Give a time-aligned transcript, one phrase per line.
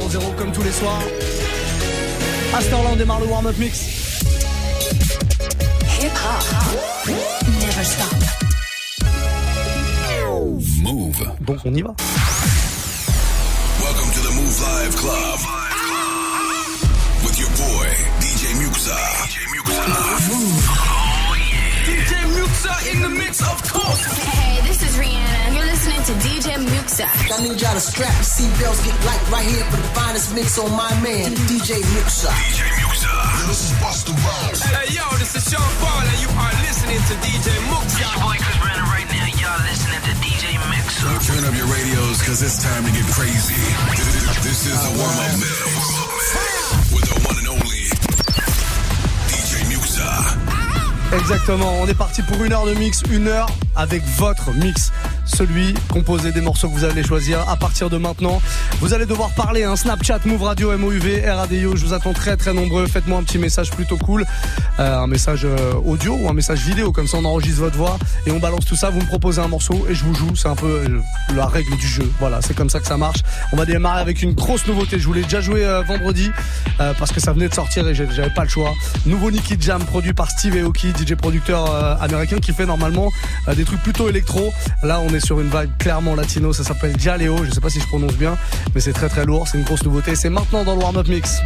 [0.00, 1.02] 00 comme tous les soirs.
[2.54, 3.80] À ce temps-là, on démarre le warm-up mix.
[6.00, 6.44] Hip hop.
[7.60, 8.14] Never stop.
[10.82, 11.26] Move.
[11.40, 11.94] Donc on y va.
[13.80, 15.40] Welcome to the Move Live Club.
[17.24, 17.88] With your boy,
[18.20, 18.96] DJ Muxa.
[19.24, 20.95] DJ Muxa.
[22.06, 24.06] DJ Muxa in the mix, of course.
[24.30, 25.58] Hey, this is Rihanna.
[25.58, 27.02] You're listening to DJ Muxa.
[27.34, 30.54] I need y'all to strap your seatbelts, get light right here for the finest mix
[30.54, 32.30] on my man, DJ Muxa.
[32.30, 33.10] DJ Muxa.
[33.50, 34.62] This is Busta Rhymes.
[34.62, 37.98] Hey, yo, this is Sean Paul, and you are listening to DJ Muxa.
[37.98, 39.26] Your boy Chris Brandon right now.
[39.42, 41.10] Y'all listening to DJ Mixer.
[41.26, 43.58] Turn up your radios, cause it's time to get crazy.
[44.46, 46.05] This is the warm-up mix.
[51.18, 54.92] Exactement, on est parti pour une heure de mix, une heure avec votre mix.
[55.36, 58.40] Celui composé des morceaux que vous allez choisir à partir de maintenant.
[58.80, 61.76] Vous allez devoir parler un Snapchat, Move Radio, MOUV, RADIO.
[61.76, 62.86] Je vous attends très très nombreux.
[62.86, 64.24] Faites-moi un petit message plutôt cool.
[64.78, 66.90] Euh, un message euh, audio ou un message vidéo.
[66.90, 68.88] Comme ça on enregistre votre voix et on balance tout ça.
[68.88, 70.34] Vous me proposez un morceau et je vous joue.
[70.36, 71.00] C'est un peu euh,
[71.34, 72.10] la règle du jeu.
[72.18, 73.18] Voilà, c'est comme ça que ça marche.
[73.52, 74.98] On va démarrer avec une grosse nouveauté.
[74.98, 76.30] Je voulais déjà jouer euh, vendredi
[76.98, 78.72] parce que ça venait de sortir et j'avais pas le choix.
[79.04, 83.10] Nouveau Nicky Jam produit par Steve Aoki, DJ producteur américain qui fait normalement
[83.54, 84.52] des trucs plutôt électro.
[84.82, 86.52] Là, on est sur une vibe clairement latino.
[86.52, 87.44] Ça s'appelle Jaleo.
[87.44, 88.36] Je sais pas si je prononce bien,
[88.74, 89.48] mais c'est très très lourd.
[89.48, 90.14] C'est une grosse nouveauté.
[90.14, 91.40] C'est maintenant dans le warm-up mix.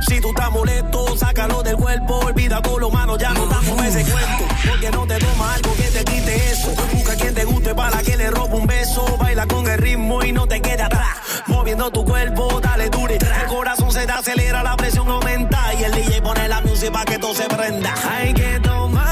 [0.00, 3.84] Si tú estás molesto, sácalo del cuerpo, olvida todo lo malo, ya no estamos en
[3.86, 4.44] ese cuento.
[4.68, 6.74] Porque no te toma algo que te quite eso.
[6.92, 9.16] Busca quien te guste para que le robe un beso.
[9.18, 11.16] Baila con el ritmo y no te quede atrás.
[11.46, 13.14] Moviendo tu cuerpo, dale dure.
[13.14, 15.72] El corazón se te acelera, la presión aumenta.
[15.80, 17.94] Y el DJ pone la música para que todo se prenda.
[18.10, 19.03] Hay que tomar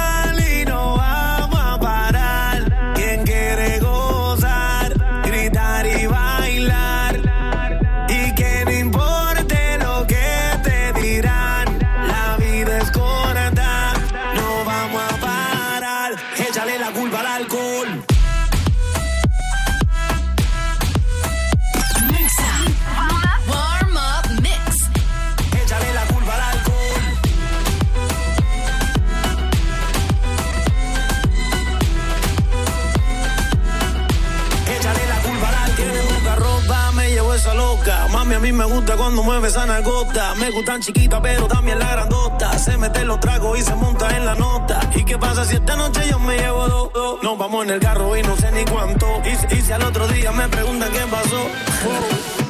[38.52, 40.34] me gusta cuando mueve esa nalgota.
[40.36, 42.58] Me gustan chiquitas, pero también la grandota.
[42.58, 44.80] Se mete los tragos y se monta en la nota.
[44.94, 46.92] ¿Y qué pasa si esta noche yo me llevo dos?
[46.92, 47.22] dos?
[47.22, 49.06] Nos vamos en el carro y no sé ni cuánto.
[49.24, 51.40] Y, y si al otro día me preguntan qué pasó.
[51.40, 52.41] Oh.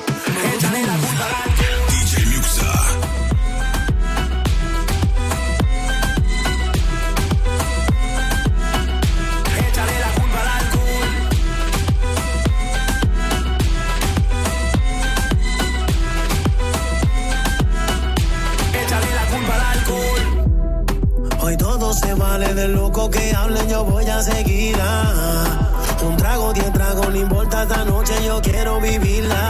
[22.33, 24.75] Vale de loco que hablen, yo voy a seguir.
[24.81, 25.69] ah.
[26.03, 29.45] Un trago, diez tragos, no importa esta noche, yo quiero vivirla.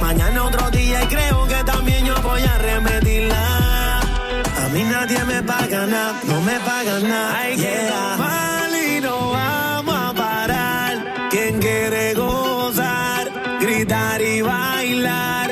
[0.00, 3.44] Mañana otro día y creo que también yo voy a remedirla.
[4.62, 7.38] A mí nadie me paga nada, no me pagan nada.
[7.40, 10.92] Hay que tomar y no vamos a parar.
[11.32, 13.24] Quien quiere gozar,
[13.60, 15.43] gritar y bailar.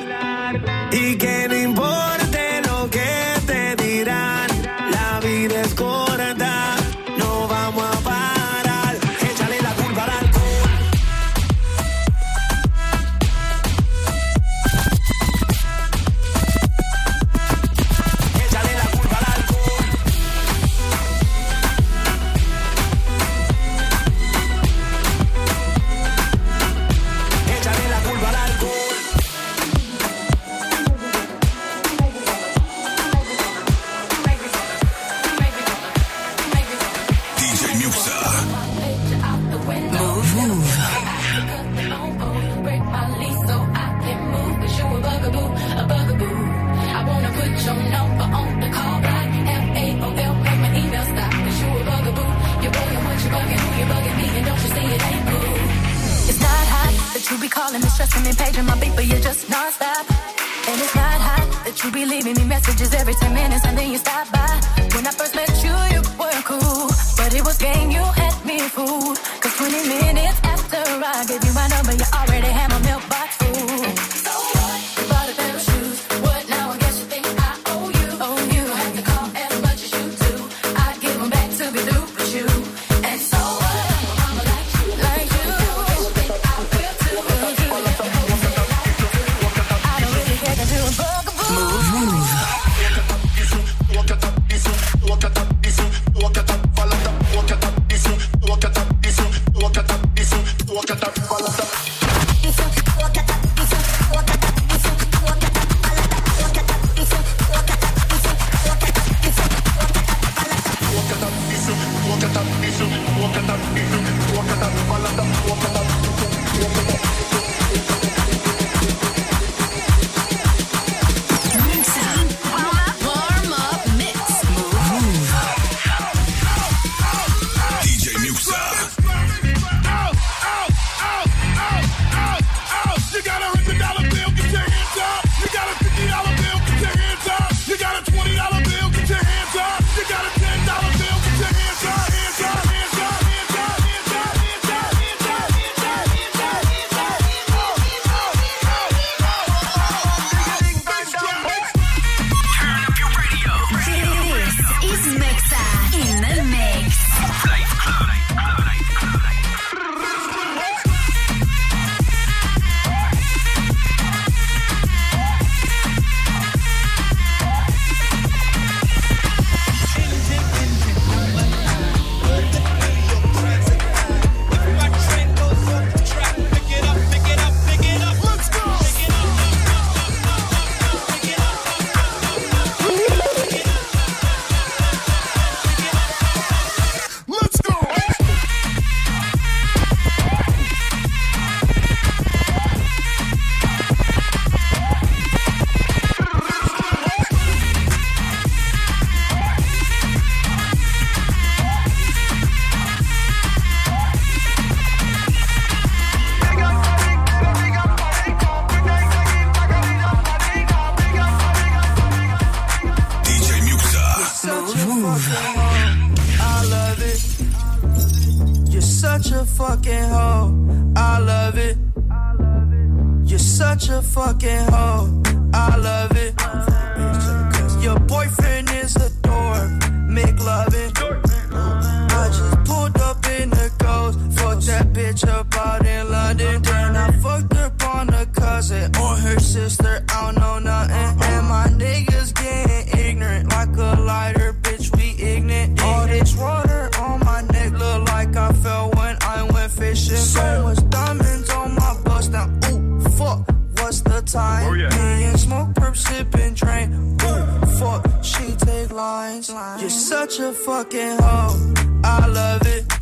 [235.12, 236.62] Bitch up out in London.
[236.62, 240.02] Then I fucked up on a cousin or her sister.
[240.08, 241.22] I don't know nothing.
[241.22, 244.54] And my niggas getting ignorant like a lighter.
[244.62, 245.82] Bitch, we ignorant.
[245.82, 250.16] All this water on my neck look like I fell when I went fishing.
[250.16, 252.48] So much diamonds on my bust now.
[252.70, 253.46] Ooh, fuck.
[253.80, 254.66] What's the time?
[254.66, 254.88] Oh, yeah.
[254.88, 257.18] Me and smoke, perp, sipping, drain.
[257.20, 258.24] Ooh, fuck.
[258.24, 259.50] She take lines.
[259.78, 261.74] You're such a fucking hoe.
[262.02, 263.01] I love it.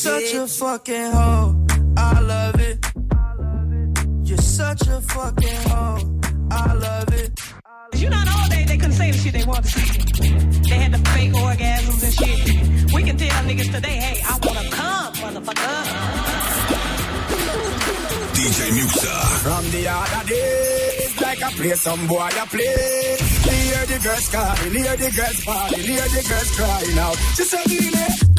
[0.03, 1.65] You're such a fucking hoe.
[1.95, 2.85] I love it.
[4.23, 6.19] You're such a fucking hoe.
[6.49, 7.39] I love it.
[7.93, 10.29] You know, all day they couldn't say the shit they wanted to say.
[10.69, 12.93] They had the fake orgasms and shit.
[12.95, 16.81] We can tell niggas today, hey, I wanna come, motherfucker.
[18.33, 19.15] DJ Muxa.
[19.43, 23.30] From the other days, like I play some boy I play.
[23.61, 27.17] Hear the girls calling, hear the girls bawling, hear the girls crying out.
[27.37, 27.65] She said,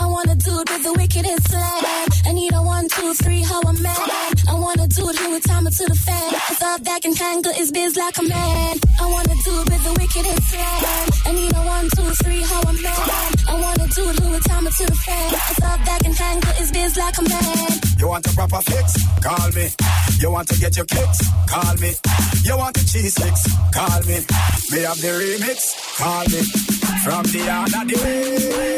[0.01, 2.07] I wanna do it with the wickedest slam.
[2.27, 4.11] I need a one, two, three, how I'm mad.
[4.49, 6.31] I wanna do it with time to the fan.
[6.49, 8.77] Cause all that can tangle is biz like a man.
[9.01, 11.09] I wanna do it with the wickedest slam.
[11.27, 13.35] I need a one, two, three, how I'm mad.
[13.49, 15.31] I wanna do it with time to the fan.
[15.31, 17.92] Cause all that can tangle is biz like a man.
[18.13, 18.93] You want a proper fix?
[19.21, 19.69] Call me.
[20.21, 21.21] You want to get your kicks?
[21.49, 21.95] Call me.
[22.45, 23.49] You want the cheese sticks?
[23.73, 24.21] Call me.
[24.71, 25.73] Me have the remix?
[25.97, 26.43] Call me.
[27.05, 28.73] From the other day.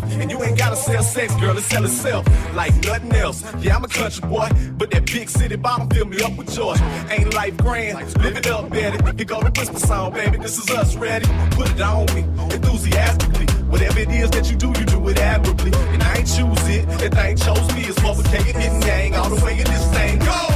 [0.00, 0.22] Themselves.
[0.22, 3.44] And you ain't gotta sell sex, girl, it sell itself like nothing else.
[3.60, 6.76] Yeah, I'm a country boy, but that big city bottom fill me up with joy.
[7.10, 8.98] Ain't life grand, live it up, Betty.
[9.18, 11.26] You go to whisper song, baby, this is us ready.
[11.52, 12.22] Put it on me,
[12.54, 13.46] enthusiastically.
[13.66, 15.72] Whatever it is that you do, you do it admirably.
[15.92, 17.82] And I ain't choose it, that thing chose me.
[17.84, 20.18] It's what we it, hidden gang, all the way in this thing.
[20.18, 20.51] Go!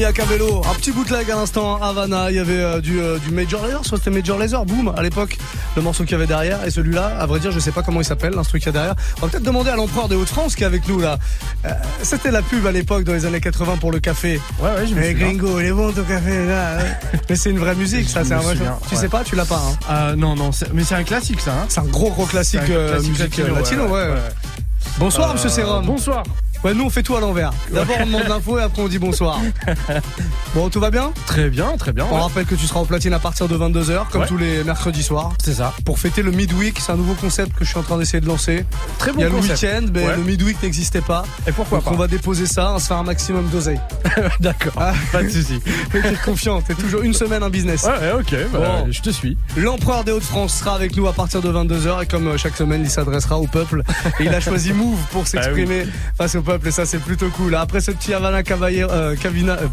[0.00, 3.30] Camilla Cabello, un petit bootleg à l'instant, Havana, il y avait euh, du, euh, du
[3.34, 5.36] Major Lazer, soit c'était Major Lazer, boom, à l'époque,
[5.76, 8.00] le morceau qu'il y avait derrière, et celui-là, à vrai dire, je sais pas comment
[8.00, 8.94] il s'appelle, l'instru qu'il y a derrière.
[9.18, 11.18] On va peut-être demander à l'empereur des Hauts-de-France qui est avec nous là.
[11.66, 11.70] Euh,
[12.02, 14.40] c'était la pub à l'époque, dans les années 80 pour le café.
[14.58, 15.26] Ouais, ouais, je me Eh, souviens.
[15.34, 16.78] gringo, il est bon ton café là.
[16.78, 16.84] hein.
[17.28, 18.78] Mais c'est une vraie musique, ça, c'est un vrai souviens.
[18.88, 19.00] Tu ouais.
[19.02, 20.14] sais pas, tu l'as pas, hein.
[20.16, 21.52] Non, non, mais c'est un classique ça.
[21.52, 22.60] Hein C'est un gros gros classique,
[23.06, 24.08] musique latino, ouais.
[24.98, 25.84] Bonsoir, monsieur Serum.
[25.84, 26.22] Bonsoir.
[26.62, 27.52] Ouais, nous on fait tout à l'envers.
[27.72, 29.40] D'abord on demande l'info et après on dit bonsoir.
[30.54, 31.10] bon, tout va bien?
[31.26, 32.06] Très bien, très bien.
[32.10, 32.20] On ouais.
[32.20, 34.26] rappelle que tu seras au platine à partir de 22h, comme Ouais.
[34.26, 35.32] tous les mercredis soirs.
[35.42, 35.72] C'est ça.
[35.86, 38.26] Pour fêter le midweek, c'est un nouveau concept que je suis en train d'essayer de
[38.26, 38.66] lancer.
[38.98, 39.62] Très bon Il y a concept.
[39.62, 40.16] le week-end, mais Ouais.
[40.16, 41.24] le midweek n'existait pas.
[41.46, 43.80] Et pourquoi Donc pas on va déposer ça, on se faire un maximum d'oseille.
[44.40, 44.72] D'accord.
[44.76, 44.92] Ah.
[45.12, 45.60] Pas de souci.
[45.94, 47.84] Mais t'es confiant, t'es toujours une semaine un business.
[47.84, 48.34] Ouais, ok.
[48.52, 48.86] bah, Bon.
[48.92, 49.38] Je te suis.
[49.56, 52.82] L'empereur des Hauts-de-France sera avec nous à partir de 22h et comme euh, chaque semaine,
[52.84, 53.82] il s'adressera au peuple.
[54.18, 55.86] Et il a choisi Move pour s'exprimer
[56.18, 57.54] face au peuple et ça c'est plutôt cool.
[57.54, 59.66] Après ce petit Havana Caballero, euh, Cavina, euh,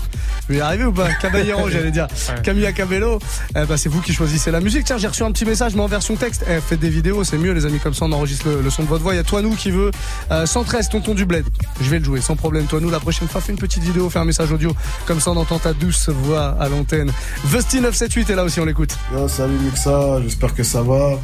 [0.48, 1.12] je vais y arriver ou pas?
[1.22, 2.08] Caballero, j'allais dire.
[2.30, 2.42] Ouais.
[2.44, 3.20] Camilla Cabello,
[3.56, 4.86] eh ben, c'est vous qui choisissez la musique.
[4.86, 6.46] Tiens, j'ai reçu un petit message mais en version texte.
[6.50, 8.84] Eh, faites des vidéos, c'est mieux les amis, comme ça on enregistre le, le son
[8.84, 9.14] de votre voix.
[9.14, 9.92] Il y a toi nous qui veut
[10.32, 11.46] euh, 113 tonton du bled.
[11.82, 12.66] Je vais le jouer sans problème.
[12.66, 15.32] Toi nous la prochaine fois fais une petite vidéo, fais un message audio, comme ça
[15.32, 17.12] on entend ta douce voix à l'antenne.
[17.46, 18.98] Vesti 978 est là aussi, on l'écoute.
[19.14, 21.20] Yo, salut Muxa, j'espère que ça va.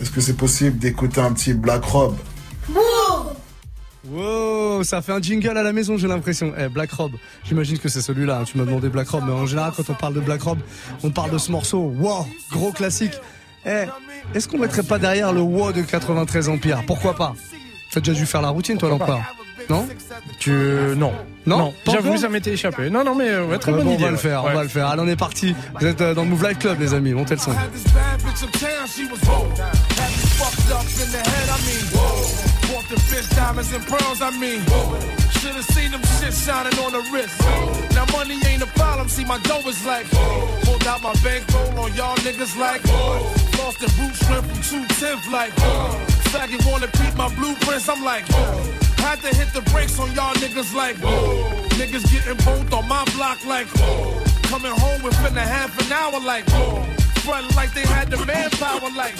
[0.00, 2.16] Est-ce que c'est possible d'écouter un petit Black Rob?
[4.10, 6.52] Wow, ça fait un jingle à la maison, j'ai l'impression.
[6.58, 7.12] Eh, Black Rob,
[7.44, 8.38] j'imagine que c'est celui-là.
[8.40, 8.44] hein.
[8.44, 10.58] Tu m'as demandé Black Rob, mais en général, quand on parle de Black Rob,
[11.02, 11.92] on parle de ce morceau.
[11.98, 13.14] Wow, gros classique.
[13.64, 13.84] Eh,
[14.34, 16.82] est-ce qu'on mettrait pas derrière le wow de 93 Empire?
[16.86, 17.34] Pourquoi pas?
[17.92, 19.20] T'as déjà dû faire la routine, toi, l'empereur
[19.70, 19.88] Non?
[20.38, 20.52] Tu
[20.96, 21.12] non.
[21.46, 22.90] Non, pas J'avoue, ça m'était échappé.
[22.90, 24.02] Non, non, mais euh, ouais, très bonne bon, idée.
[24.02, 24.20] On va le ouais.
[24.22, 24.88] faire, on va le faire.
[24.88, 25.54] Allez, on est parti.
[25.80, 27.12] Vous êtes euh, dans le Move Life Club, les amis.
[27.12, 27.52] Montez le son.
[32.88, 34.62] The bitch diamonds and pearls, I mean.
[35.42, 37.34] Should've seen them shit shining on the wrist.
[37.98, 40.06] Now money ain't a problem, see my dough is like.
[40.62, 42.84] Pulled out my bankroll on y'all niggas like.
[43.58, 45.52] Lost the boot shrimp from 210th like.
[46.30, 48.24] Faggot wanna peep my blueprints, I'm like.
[49.02, 50.96] Had to hit the brakes on y'all niggas like.
[51.74, 53.66] Niggas getting both on my block like.
[54.44, 56.46] Coming home within a half an hour like.
[57.26, 59.18] Front like they had the manpower like.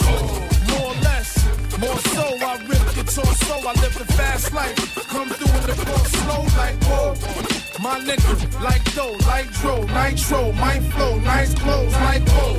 [0.70, 1.34] More or less.
[1.80, 5.08] More so, I rip torso, I live a fast life.
[5.08, 7.14] Come through in the car slow like whoa.
[8.04, 12.56] niggas like dough, like dro, nitro, my flow, nice clothes, like whoa.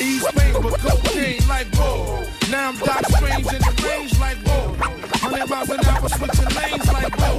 [0.00, 2.24] East Main, but cocaine like whoa.
[2.50, 4.62] Now I'm Doc Strange in the range like whoa.
[5.22, 7.36] Hundred miles an hour switching lanes like whoa.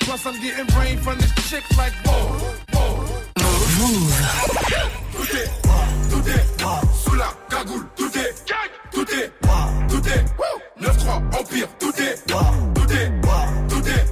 [0.00, 2.54] Plus I'm getting brain from this chick like whoa.
[5.12, 5.50] Tout est,
[6.10, 6.44] tout est,
[7.02, 8.34] sous la cagoule, tout est,
[8.92, 9.32] tout est,
[9.88, 10.53] tout est,
[10.84, 13.10] 9-3, Empire, tout est, tout est,
[13.68, 14.04] tout est,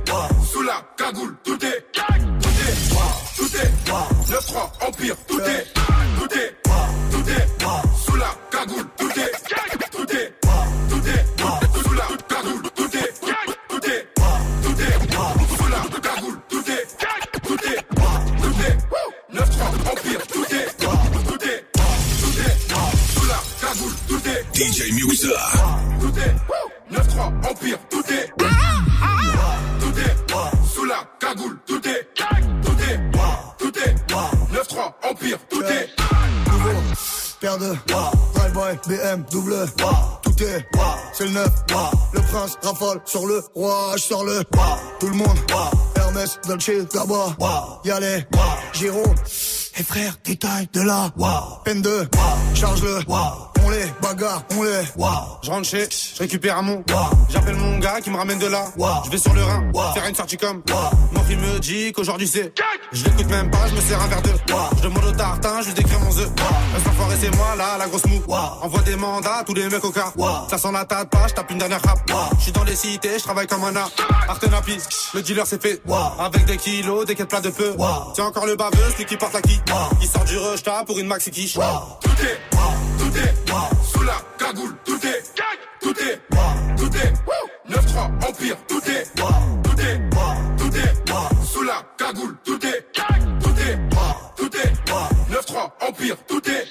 [0.51, 2.75] sous la cagoule, tout est, tout est,
[3.37, 3.71] tout est,
[4.33, 5.67] 9-3, Empire, tout est,
[6.17, 6.57] tout est,
[7.11, 7.47] tout est,
[8.07, 9.33] sous la cagoule, tout est,
[9.91, 10.33] tout est,
[10.89, 11.25] tout est,
[11.85, 13.13] sous la cagoule, tout est,
[13.69, 14.09] tout est,
[14.63, 14.97] tout est,
[15.59, 16.87] sous la cagoule, tout est,
[17.43, 17.81] tout est,
[18.41, 18.77] tout est,
[19.35, 19.61] 9-3,
[19.93, 22.57] Empire, tout est, tout est, tout est,
[23.13, 25.62] sous la cagoule, tout est, DJ Muxa.
[37.63, 37.79] 2.
[37.87, 39.67] Drive by BMW.
[40.23, 40.67] Tout est,
[41.13, 41.49] c'est le 9.
[42.13, 44.43] Le prince rafale sur le roi, je sors le.
[44.99, 45.39] Tout le monde,
[45.97, 47.37] Hermès, Dolce, Gabba.
[47.85, 48.25] Y'a les,
[48.73, 49.05] Giro
[49.79, 51.11] et frère, détail de là
[51.65, 52.09] Peine de,
[52.55, 54.83] charge-le On les bagarre, on les
[55.43, 56.85] Je rentre chez, je récupère un mon.
[57.31, 58.65] J'appelle mon gars qui me ramène de là.
[59.05, 60.63] Je vais sur le Rhin, faire une sortie comme.
[61.13, 62.53] Mon fils me dit qu'aujourd'hui c'est.
[62.93, 64.31] Je l'écoute même pas, je me sers un verre d'eau.
[64.77, 66.31] Je demande au tartin, je lui décris mon œuf.
[66.39, 68.21] Un enfoiré c'est moi là, la grosse mou.
[68.63, 70.13] Envoie des mandats à tous les mecs au car.
[70.51, 71.99] Ça sent la pas, je tape une dernière rap.
[72.39, 73.91] Je suis dans les cités, je travaille comme un art.
[74.29, 74.77] Artenapi,
[75.15, 75.81] le dealer c'est fait.
[76.19, 77.75] Avec des kilos, des quêtes plats de peu.
[78.15, 79.62] Tiens encore le baveux, celui qui porte la qui.
[80.01, 81.55] Il sort du rush pour une maxi quiche.
[81.55, 82.41] tout est,
[82.99, 83.35] tout est,
[83.93, 85.23] sous la cagoule, tout est,
[85.81, 86.21] tout est,
[86.77, 87.13] tout est,
[87.71, 90.11] 9-3, Empire, tout est, tout est,
[90.57, 92.87] tout est, sous la cagoule, tout est,
[93.41, 93.79] tout est,
[94.37, 94.73] tout est,
[95.33, 96.67] 9-3, Empire, tout est,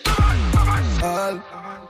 [1.03, 1.41] Elle,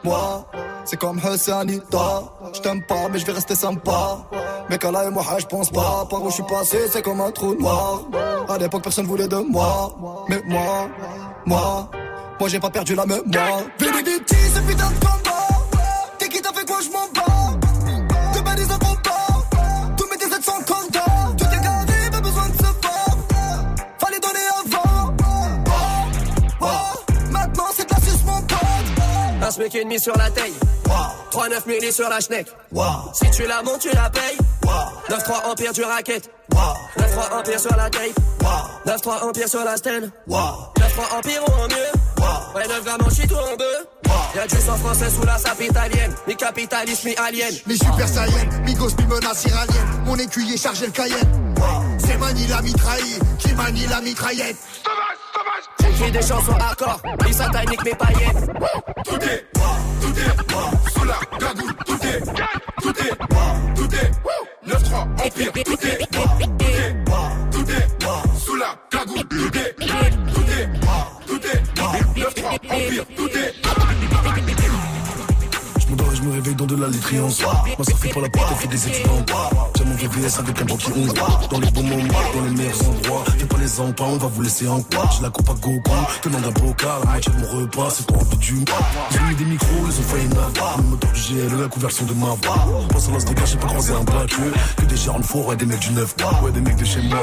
[0.03, 0.47] moi,
[0.91, 2.23] c'est comme Hassanita.
[2.53, 4.27] Je t'aime pas, mais je vais rester sympa.
[4.69, 6.05] Mais là et moi, je pense pas.
[6.09, 8.01] Par où je suis passé, c'est comme un trou noir.
[8.49, 9.95] À l'époque, personne voulait de moi.
[10.27, 10.89] Mais moi,
[11.45, 11.89] moi,
[12.37, 13.61] moi, j'ai pas perdu la mémoire.
[13.79, 15.40] Vénéditi, ce putain de combat.
[29.51, 30.53] Un SMIC et demi sur la taille.
[31.33, 32.47] 3-9 milli sur la schneck.
[33.11, 34.37] Si tu la montes, tu la payes.
[35.09, 36.29] 9-3 empire du racket.
[36.97, 38.17] 9-3 empire sur la tape.
[38.85, 40.09] 9-3 empire sur la stand.
[40.29, 42.55] 9-3 empire ou en mieux.
[42.55, 44.11] Ouais, 9 grammes en shit ou en deux.
[44.35, 46.15] Y'a du sang français sous la sape italienne.
[46.27, 47.53] Mi capitaliste, mi alien.
[47.67, 50.03] Mi super saiyan, mi gosse, mi menace iranienne.
[50.05, 51.53] Mon écuyer chargé le cayenne.
[51.97, 54.55] C'est Mani la mitraille, qui manie la mitraillette.
[55.79, 57.01] J'écris des chansons hardcore.
[57.25, 58.47] Mi satanique, mes païennes.
[59.05, 59.45] tout est,
[60.01, 62.21] tout est, sous la cagoule, tout est,
[62.81, 63.15] tout est,
[63.75, 64.11] tout est,
[64.67, 66.95] 9-3, Empire, tout est, tout est,
[67.51, 67.87] tout est,
[68.37, 70.71] sous la cagoule, tout est, tout est,
[71.27, 71.59] tout est,
[72.15, 73.53] 9-3, Empire, tout est,
[76.31, 77.41] me réveille dans de la litriance.
[77.77, 79.25] Ma soeur fait pas la porte, elle fait des étudiants.
[79.75, 81.49] J'ai mon VVS avec un banquier honte.
[81.49, 83.23] Dans les bons moments, dans les meilleurs endroits.
[83.37, 85.09] Fais pas les emplois, on va vous laisser en quoi?
[85.15, 85.91] J'ai la coupe à Goku,
[86.21, 86.89] tenant d'un bocal.
[87.03, 88.55] La moitié de mon repas, c'est pour envie du
[89.11, 90.77] Ils ont mis des micros, ils ont failli navoir.
[90.77, 92.85] Le moteur du GLE, la conversion de ma voix.
[92.89, 94.29] Pense à l'as des gars, j'ai pas croisé un black.
[94.77, 96.15] Que des de four, ouais, des mecs du 9.
[96.43, 97.19] Ouais, des mecs de chez moi.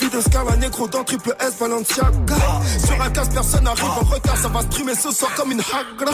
[0.00, 2.36] Vie de Scala Negro dans triple S Balenciaga
[2.84, 6.12] Sur un casse personne arrive en retard Ça va streamer ce soir comme une hagra.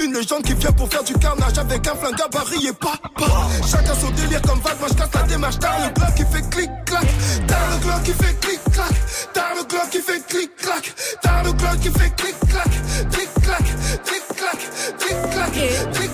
[0.00, 3.32] Une légende qui vient pour faire du carnage Avec un flingue gabarit et papa.
[3.66, 5.58] Chacun son délire comme vague Moi je casse la démarche.
[5.58, 7.06] T'as le glock qui fait clic clac
[7.46, 8.94] T'as le glock qui fait clic clac
[9.32, 12.70] T'as le glock qui fait clic clac T'as le glock qui fait clic clac
[13.10, 13.64] Clic clac
[14.04, 14.58] Clic clac
[14.98, 16.10] Clic clac Clic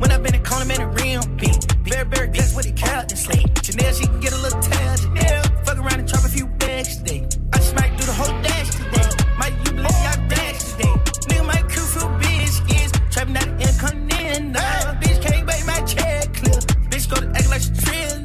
[0.00, 1.84] When I been in calling, man, the real beat.
[1.84, 3.52] Bear, bear, guess what he called and sleep.
[3.60, 4.94] Janelle, she can get a little tail.
[4.96, 7.28] Janelle, fuck around and drop a few bags today.
[7.52, 9.08] I just might do the whole dash today.
[9.36, 10.94] Might you believe I dash today?
[11.28, 12.92] Nigga, my crew feel biscuits.
[13.10, 14.54] Trapping out the income in.
[15.02, 16.64] Bitch can't make my check clip.
[16.88, 18.24] Bitch go to act like she triller.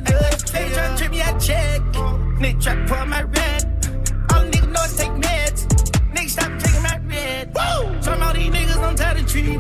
[0.55, 1.81] Hey, try to trip me, I check.
[2.39, 3.23] Nigga, try for pull my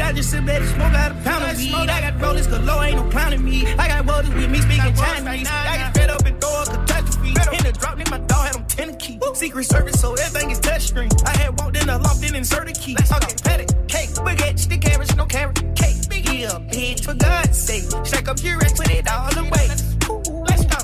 [0.05, 1.73] I just sit back and smoke out a pound of weed.
[1.73, 3.65] I got rollers galore, ain't no clowning me.
[3.65, 5.47] I got rollers with me speaking Chinese.
[5.49, 7.29] I got fed up and throw a catastrophe.
[7.29, 9.19] In the drop, then my dog had on ten key.
[9.33, 11.11] Secret service, so everything is touchscreen.
[11.25, 12.95] I had walked in the loft, then inserted key.
[12.95, 15.97] Okay, patty, cake, baguette, stick carrots, no carrot, cake.
[16.07, 17.85] Biggie a bitch, for God's sake.
[18.05, 19.67] Shake up your ex, put it all away.
[19.67, 20.21] Let's go,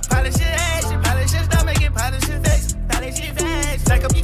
[0.10, 2.76] polish your ass, polish your stomach, and polish your face.
[2.90, 4.21] Polish your face, shake up your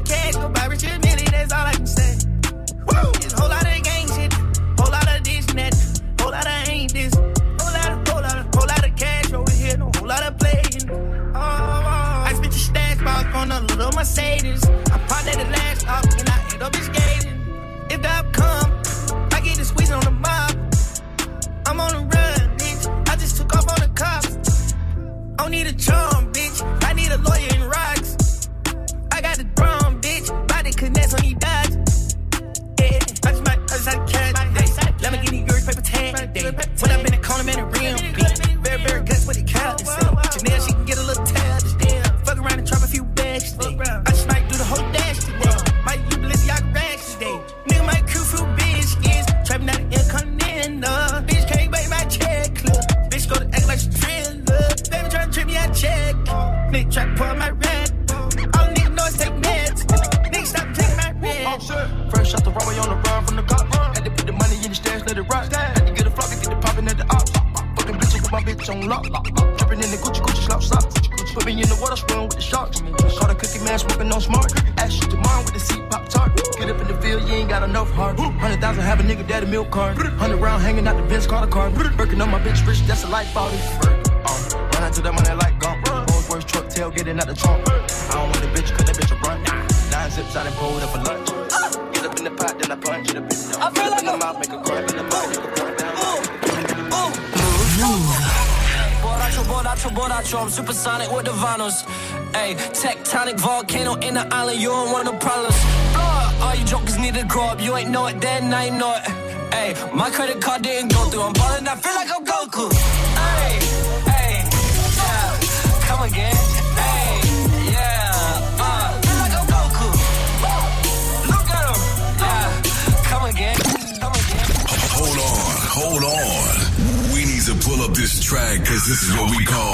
[128.07, 129.73] this track because this is what we call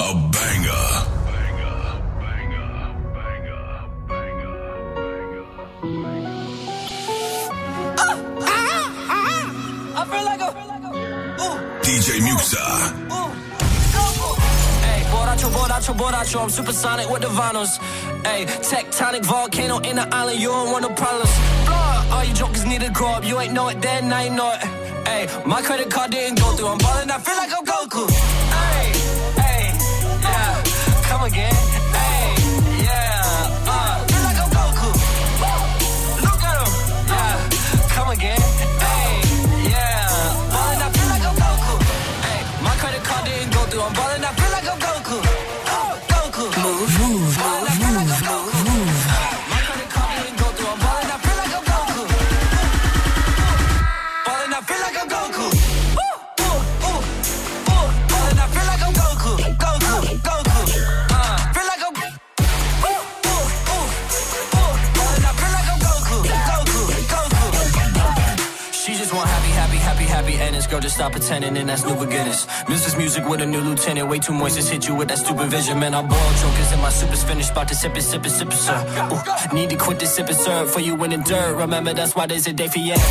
[0.00, 0.86] a banger.
[11.82, 12.58] DJ Musa.
[14.82, 17.78] Hey, Boracho, Boracho, Boracho, I'm supersonic with the vinyls.
[18.26, 21.30] Hey, tectonic volcano in the island, you don't want no problems.
[21.64, 24.50] Blah, all you jokers need to grow up, you ain't know it then, I know
[24.52, 24.75] it.
[25.06, 26.66] Hey, my credit card didn't go through.
[26.66, 28.35] I'm ballin', I feel like I'm Goku.
[70.86, 72.46] to stop pretending and that's new beginnings.
[72.68, 74.08] Music's music with a new lieutenant.
[74.08, 75.80] Way too moist, just hit you with that stupid vision.
[75.80, 77.50] Man, I ball chokers in my super finished.
[77.50, 78.78] About to sip it, sip it, sip it, sir.
[79.10, 80.66] Ooh, need to quit this sip it, sir.
[80.66, 81.56] for you in the dirt.
[81.56, 83.02] Remember, that's why there's a day for yes.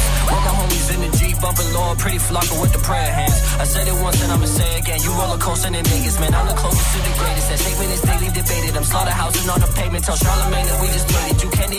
[0.48, 3.36] the homies in the G, bumping low, pretty flocking with the prayer hands.
[3.60, 5.00] I said it once and I'ma say again.
[5.04, 6.34] You roller coaster and niggas, man.
[6.34, 7.50] I'm the closest to the greatest.
[7.50, 8.72] That statement is daily debated.
[8.80, 10.06] I'm slaughterhousing on the pavement.
[10.06, 11.44] Tell Charlemagne that we just made it.
[11.44, 11.72] You can't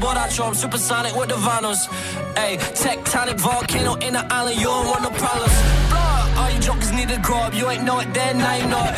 [0.00, 0.48] to what I draw.
[0.48, 1.88] I'm supersonic with the vinyls.
[2.34, 4.56] Ayy, tectonic volcano in the island.
[4.58, 5.56] You don't want no problems.
[5.90, 7.54] Blah, all you jokers need to grow up.
[7.54, 8.96] You ain't know it then, now you know it.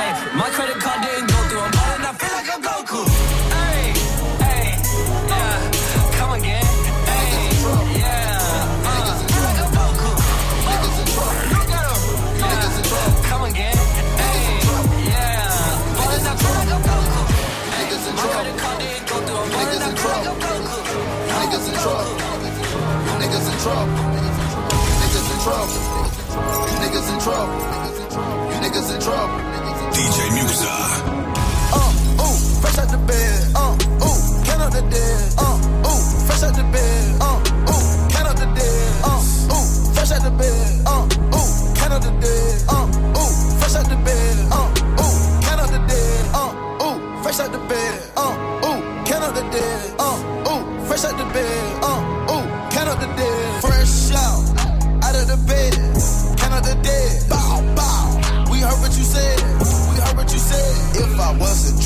[0.00, 1.60] Ayy, my credit card didn't go through.
[1.60, 3.35] I'm ballin', I feel like I'm Goku.
[23.66, 23.98] Trouble.
[24.86, 25.74] You niggas in trouble.
[26.70, 27.58] You niggas in trouble.
[28.50, 29.38] You niggas in trouble.
[29.90, 30.76] DJ Musa.
[31.74, 33.38] Uh, ooh, fresh out the bed.
[33.58, 33.74] Uh,
[34.06, 35.18] ooh, count out the dead.
[35.34, 37.18] Uh, ooh, fresh out the bed.
[37.18, 37.82] Uh, ooh,
[38.14, 38.86] count out the dead.
[39.02, 40.70] Uh, ooh, fresh out the bed.
[40.86, 41.02] Uh,
[41.34, 42.54] ooh, count out the dead.
[42.70, 42.86] Uh,
[43.18, 44.34] ooh, fresh out the bed.
[44.54, 44.70] Uh,
[45.02, 46.22] ooh, count out the dead.
[46.38, 47.98] Uh, ooh, fresh out the bed.
[48.14, 48.30] Uh,
[48.62, 48.78] ooh,
[49.10, 49.94] count out the dead.
[49.98, 51.82] Uh, ooh, fresh out the bed.
[51.82, 51.95] Uh,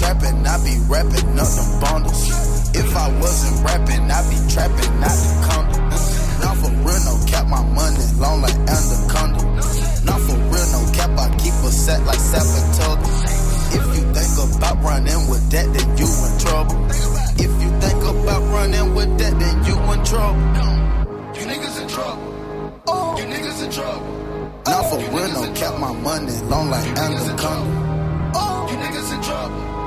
[0.00, 2.24] trapping, I'd be rapping up them bundles.
[2.72, 5.78] If I wasn't rapping, I'd be trapping out the condo.
[6.40, 9.44] Not for real, no cap, my money long like anaconda.
[10.08, 13.08] Not for real, no cap, I keep a set like Sapatoga.
[13.76, 16.76] If you think about running with that, then you in trouble.
[17.36, 20.40] If you think about running with that, then you in trouble.
[21.36, 22.82] You niggas in trouble.
[22.88, 24.62] Oh, you niggas in trouble.
[24.64, 28.32] Not for real, no cap, my money long like anaconda.
[28.34, 29.79] Oh, you niggas in trouble.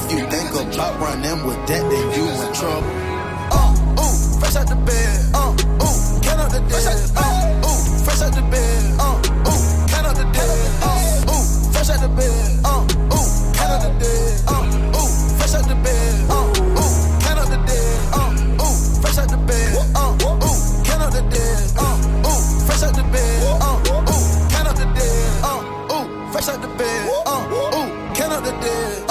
[0.00, 2.88] If you think about running with that, then you in trouble.
[3.52, 5.34] Uh, ooh, fresh out the bed.
[5.34, 7.10] Uh, ooh, count out the dead.
[7.16, 8.94] Uh, ooh, fresh out the bed.
[8.98, 10.58] Uh, ooh, count out the dead.
[10.80, 12.64] Uh, ooh, fresh out the bed.
[12.64, 14.32] Uh, ooh, count out the dead.
[14.48, 14.64] Uh,
[14.96, 16.14] ooh, fresh out the bed.
[16.30, 18.00] Uh, ooh, count out the dead.
[18.16, 19.76] Uh, ooh, fresh out the bed.
[19.92, 20.56] Uh, ooh,
[20.88, 21.60] count out the dead.
[21.76, 23.44] Uh, ooh, fresh out the bed.
[23.60, 24.08] Uh, ooh,
[24.48, 25.44] count out the dead.
[25.44, 27.00] Uh, ooh, fresh out the bed.
[27.26, 29.07] Uh, ooh, count out the dead.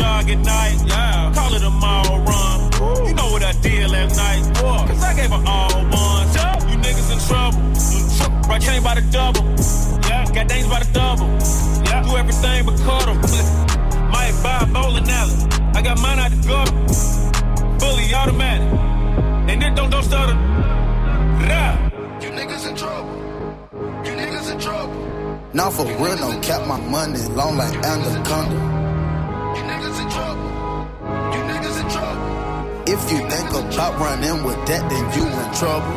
[0.00, 2.58] Jog at night, yeah, call it a mile run.
[3.06, 6.32] You know what I did last night, boy, cause I gave her all ones.
[6.70, 7.60] You niggas in trouble.
[8.48, 9.44] Right chain by the double.
[10.08, 11.28] Yeah, got things by the double.
[11.86, 13.18] Yeah, do everything but cut 'em.
[14.10, 15.36] Might buy a bowling alley.
[15.76, 16.76] I got mine out the gutter.
[17.80, 18.68] Fully automatic.
[19.50, 20.36] And it don't, don't stutter.
[21.48, 21.74] Rah.
[22.22, 23.14] You niggas in trouble.
[24.04, 24.96] You niggas in trouble.
[25.52, 28.89] Not for real, no cap my money long like anaconda.
[33.02, 35.96] If you think about running with that, then you in trouble.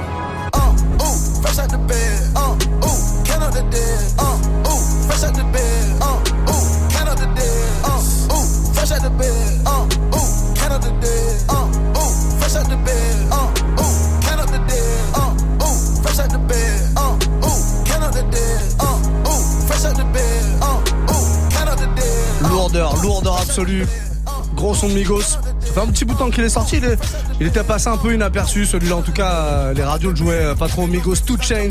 [0.54, 2.32] Uh, ooh, fresh out the bed.
[2.36, 4.02] Uh, ooh, count out the dead.
[4.18, 6.02] Uh, ooh, fresh out the bed.
[6.02, 6.18] Uh,
[6.50, 7.70] ooh, count out the dead.
[7.86, 8.02] Uh,
[8.34, 9.62] ooh, fresh out the bed.
[9.68, 9.86] Uh,
[10.16, 11.44] ooh, count out the dead.
[11.50, 11.68] Uh,
[12.00, 13.30] ooh, fresh out the bed.
[13.30, 13.94] Uh, ooh,
[14.26, 15.14] count out the dead.
[15.14, 16.82] Uh, ooh, fresh out the bed.
[16.98, 17.14] Uh,
[17.46, 18.64] ooh, count out the dead.
[18.80, 20.42] Uh, ooh, fresh out the bed.
[20.64, 20.82] Uh,
[21.14, 22.50] ooh, count out the dead.
[22.50, 23.86] Lourdeur, lourdeur absolue.
[24.56, 25.38] Gros son de Migos.
[25.74, 26.78] Ça fait un petit bout de temps qu'il est sorti.
[26.78, 27.00] Il, est-
[27.42, 28.66] il était passé un peu inaperçu.
[28.66, 30.86] Celui-là, en tout cas, euh, les radios le jouaient euh, pas trop.
[30.86, 31.70] Migos, Two Chains,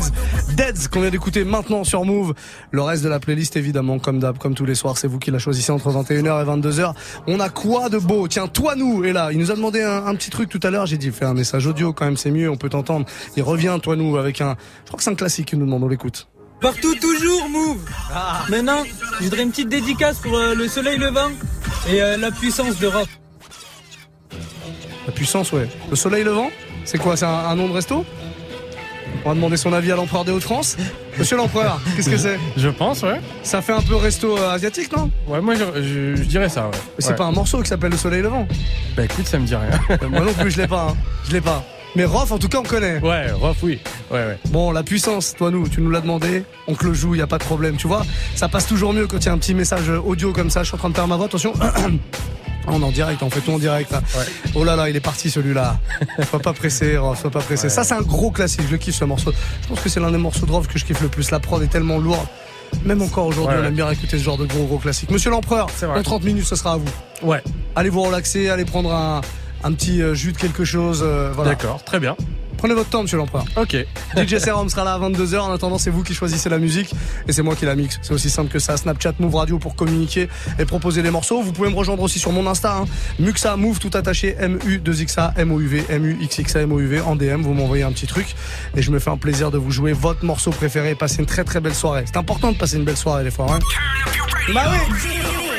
[0.57, 2.33] Deads, qu'on vient d'écouter maintenant sur Move.
[2.71, 5.31] Le reste de la playlist, évidemment, comme d'hab, comme tous les soirs, c'est vous qui
[5.31, 6.93] la choisissez entre 21h et 22h.
[7.27, 8.27] On a quoi de beau?
[8.27, 9.29] Tiens, toi, nous, est là.
[9.31, 10.85] Il nous a demandé un, un petit truc tout à l'heure.
[10.85, 13.05] J'ai dit, fais un message audio quand même, c'est mieux, on peut t'entendre.
[13.37, 14.57] Il revient, toi, nous, avec un.
[14.83, 16.27] Je crois que c'est un classique qu'il nous demande, on l'écoute.
[16.59, 17.77] Partout, toujours, move
[18.49, 18.83] Maintenant,
[19.19, 21.29] je voudrais une petite dédicace pour euh, le soleil levant
[21.89, 23.07] et euh, la puissance de rock.
[25.07, 25.67] La puissance, ouais.
[25.89, 26.49] Le soleil levant
[26.85, 28.05] C'est quoi C'est un, un nom de resto?
[29.25, 30.75] On va demander son avis à l'empereur des Hauts-de-France.
[31.19, 32.39] Monsieur l'empereur, qu'est-ce que c'est?
[32.57, 33.21] Je pense, ouais.
[33.43, 35.11] Ça fait un peu resto euh, asiatique, non?
[35.27, 36.71] Ouais, moi je, je- je dirais ça, ouais.
[36.73, 37.15] Mais c'est Ouais.
[37.15, 38.47] pas un morceau qui s'appelle Le Soleil Levant.
[38.97, 39.69] Bah écoute, ça me dit rien.
[39.91, 40.87] Euh, Moi non plus, je l'ai pas.
[40.89, 40.97] hein.
[41.27, 41.63] Je l'ai pas.
[41.95, 42.99] Mais Rof, en tout cas, on connaît.
[43.01, 43.79] Ouais, Rof, oui.
[44.09, 44.37] Ouais, ouais.
[44.49, 46.43] Bon, la puissance, toi, nous, tu nous l'as demandé.
[46.67, 47.75] On te le joue, y a pas de problème.
[47.77, 48.03] Tu vois,
[48.35, 50.63] ça passe toujours mieux quand il y a un petit message audio comme ça.
[50.63, 51.27] Je suis en train de faire ma voix.
[51.27, 51.53] Attention.
[52.67, 53.91] On est en direct, on fait tout en direct.
[53.91, 54.01] Là.
[54.55, 55.77] Oh là là, il est parti celui-là.
[56.29, 57.69] Sois pas pressé, sois pas pressé.
[57.69, 58.61] Ça, c'est un gros classique.
[58.67, 59.31] Je le kiffe ce morceau.
[59.63, 61.29] Je pense que c'est l'un des morceaux de Rof que je kiffe le plus.
[61.31, 62.25] La prod est tellement lourde.
[62.85, 63.67] Même encore aujourd'hui, Ouais, on ouais.
[63.67, 65.11] aime bien écouter ce genre de gros gros classique.
[65.11, 66.89] Monsieur l'empereur, dans 30 minutes, ce sera à vous.
[67.21, 67.43] Ouais.
[67.75, 69.21] Allez vous relaxer, allez prendre un,
[69.63, 71.01] un petit euh, jus de quelque chose.
[71.03, 71.51] euh, voilà.
[71.51, 72.15] D'accord, très bien.
[72.63, 73.43] Prenez votre temps, monsieur l'empereur.
[73.57, 73.75] Ok.
[74.15, 75.37] DJ Serum sera là à 22h.
[75.37, 76.95] En attendant, c'est vous qui choisissez la musique
[77.27, 77.99] et c'est moi qui la mixe.
[78.01, 78.77] C'est aussi simple que ça.
[78.77, 81.41] Snapchat, Move Radio pour communiquer et proposer des morceaux.
[81.41, 82.77] Vous pouvez me rejoindre aussi sur mon Insta.
[82.77, 82.85] Hein.
[83.19, 84.37] Muxa, Move tout attaché.
[84.39, 87.41] M-U-2-X-A, M-O-U-V, M-U-X-X-A, M-O-U-V en DM.
[87.41, 88.33] Vous m'envoyez un petit truc
[88.77, 91.25] et je me fais un plaisir de vous jouer votre morceau préféré et passer une
[91.25, 92.05] très très belle soirée.
[92.05, 93.47] C'est important de passer une belle soirée des fois.
[93.51, 93.59] Hein.
[94.53, 95.52] Bah oui.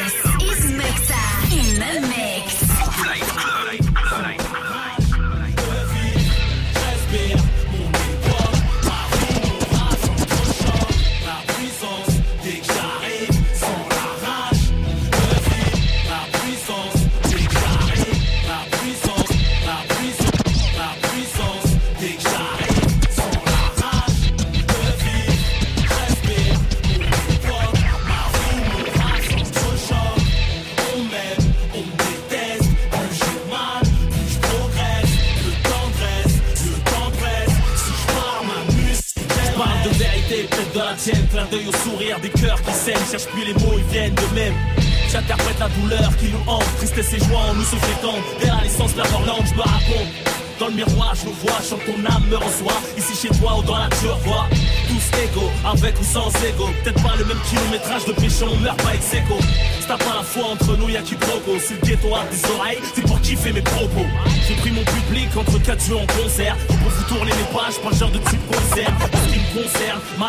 [58.35, 59.38] Péché, on meurt pas ex aequo.
[59.87, 61.59] T'as pas la foi entre nous, y'a qui proco.
[61.59, 64.07] Si le ghetto a des oreilles, c'est pour kiffer mes propos.
[64.49, 66.57] J'ai pris mon public entre quatre jeux en concert.
[66.66, 68.18] Pour vous tourner les pages, pas le genre de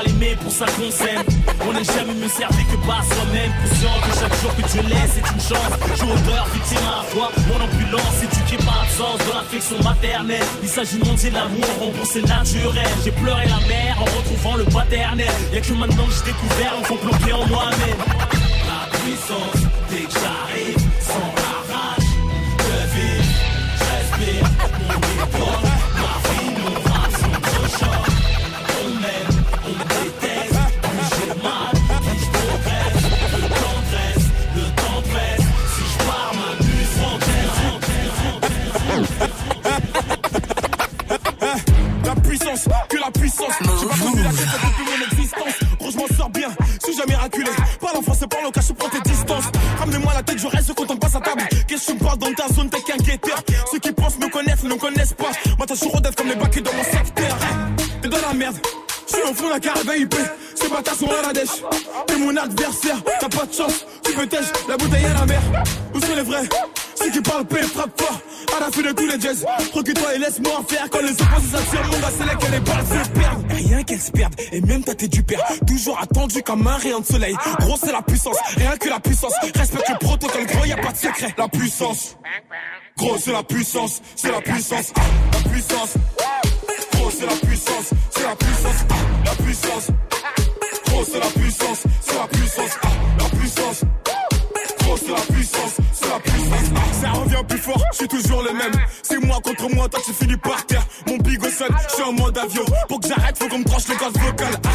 [0.04, 1.26] aimé pour ça concerne.
[1.68, 3.52] On n'est jamais mieux servi que par soi-même.
[3.64, 5.72] Conscient que chaque jour que Dieu laisse est une chance.
[5.98, 10.48] Joueur, victime à la fois, mon ambulance, éduqué par l'absence de l'affection maternelle.
[10.64, 12.90] Il s'agit de monter l'amour, rembourser naturel.
[13.04, 15.32] J'ai pleuré la mère en retrouvant le paternel.
[15.54, 18.02] Y'a que maintenant que j'ai découvert un complot en moi-même.
[18.68, 20.08] La puissance, dès
[54.76, 55.32] me connaissent pas.
[55.58, 57.38] Moi, t'as toujours comme les bacs dans mon secteur.
[58.02, 58.58] T'es dans la merde.
[59.08, 60.16] Je suis au fond de la caravane IP,
[60.56, 61.62] ces bâtards sont à la dèche.
[62.08, 64.28] T'es mon adversaire, t'as pas de chance, tu peux
[64.68, 65.42] la bouteille à la mer.
[65.94, 66.50] Où sont les vrais?
[66.96, 68.20] Ceux qui parlent paix, frappe fort,
[68.58, 69.46] à la fin de tous les jazz.
[69.74, 70.90] Recule-toi et laisse-moi en faire.
[70.90, 73.52] Quand les opposés s'attirent, mon gars, c'est là que les balles se perdent.
[73.52, 75.46] Rien qu'elles se perdent, et même ta tête du père.
[75.68, 77.36] Toujours attendu comme un rayon de soleil.
[77.60, 79.34] Gros, c'est la puissance, rien que la puissance.
[79.56, 81.36] Respecte le protocole, gros, y a pas de secret.
[81.38, 82.18] La puissance,
[82.98, 84.94] gros, c'est la puissance, c'est la puissance,
[85.34, 85.94] la puissance.
[86.94, 88.86] Gros, c'est la puissance, c'est la puissance,
[89.26, 89.88] la puissance.
[90.86, 92.72] Gros, c'est la puissance, c'est la puissance,
[93.20, 93.82] la puissance.
[94.80, 97.02] Gros, c'est la puissance, c'est la puissance.
[97.02, 98.74] Ça revient plus fort, je suis toujours le même.
[99.04, 100.86] C'est moi contre moi, toi tu finis par terre.
[101.08, 102.66] Mon bigot seul, je suis en mode avion.
[102.88, 104.54] Pour que j'arrête, faut qu'on me tranche le gaz vocal.
[104.66, 104.70] Ah,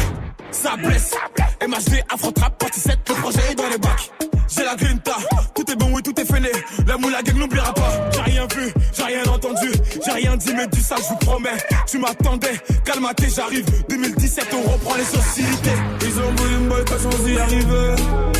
[0.51, 1.13] Ça blesse.
[1.61, 4.11] MHD, Afro Trap, partie 7, le projet est dans les bacs.
[4.53, 5.15] J'ai la grinta,
[5.55, 6.51] tout est bon, oui, tout est fêlé.
[6.85, 7.91] La moule à gang n'oubliera pas.
[8.13, 9.71] J'ai rien vu, j'ai rien entendu,
[10.05, 11.57] j'ai rien dit, mais du ça, je vous promets.
[11.87, 13.65] Tu m'attendais, calme-toi, j'arrive.
[13.89, 15.77] 2017, on reprend les sociétés.
[16.01, 17.95] Ils ont voulu me pas chance d'y arriver.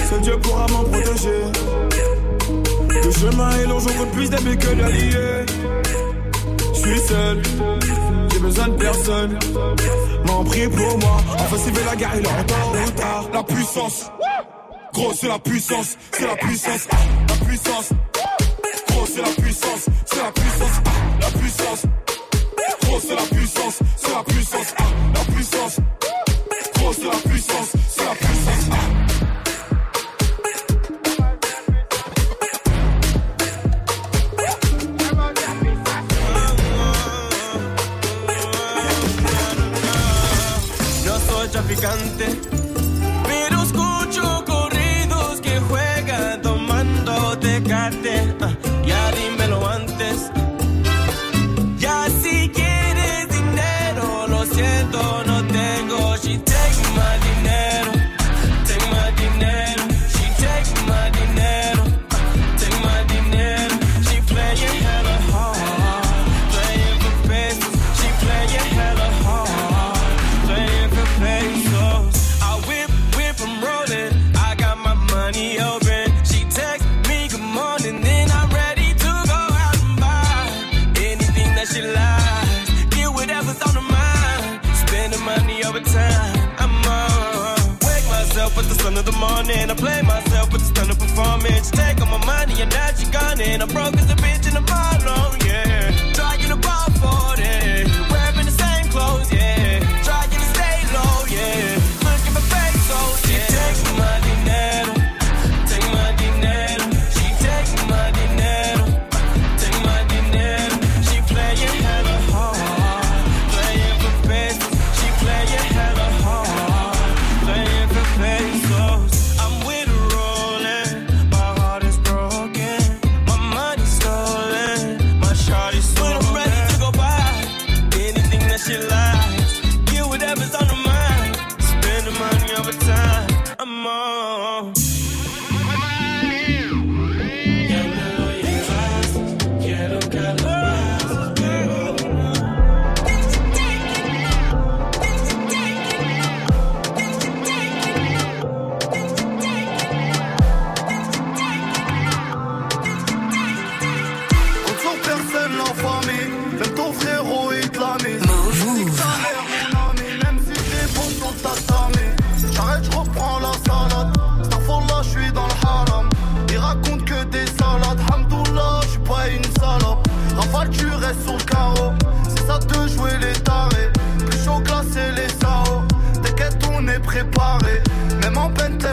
[0.10, 1.42] Seul Dieu pourra m'en protéger.
[2.90, 5.46] Le chemin est long, je compte plus d'aimer que d'allier.
[6.74, 7.42] Je suis seul,
[8.32, 9.40] j'ai besoin de personne.
[10.26, 13.26] M'en prie pour moi, enfin s'il veut la guerre, il est en tort ou tard.
[13.34, 14.12] La puissance,
[14.94, 16.88] gros c'est la puissance, c'est la puissance,
[17.30, 17.90] la puissance.
[18.90, 20.82] Gros c'est la puissance, c'est la puissance,
[21.22, 21.82] la puissance.
[22.82, 24.74] Gros c'est la puissance, c'est la puissance,
[25.14, 25.80] la puissance.
[26.76, 28.70] Gros c'est la puissance, c'est la puissance.
[41.06, 42.61] No soy traficante,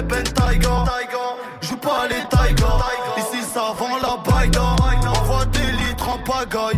[0.03, 0.85] Ben Taiga.
[1.61, 2.67] Joue pas les Taiga.
[3.17, 4.77] Ici ça vend la baïda.
[5.09, 6.78] Envoie des litres en pagaille.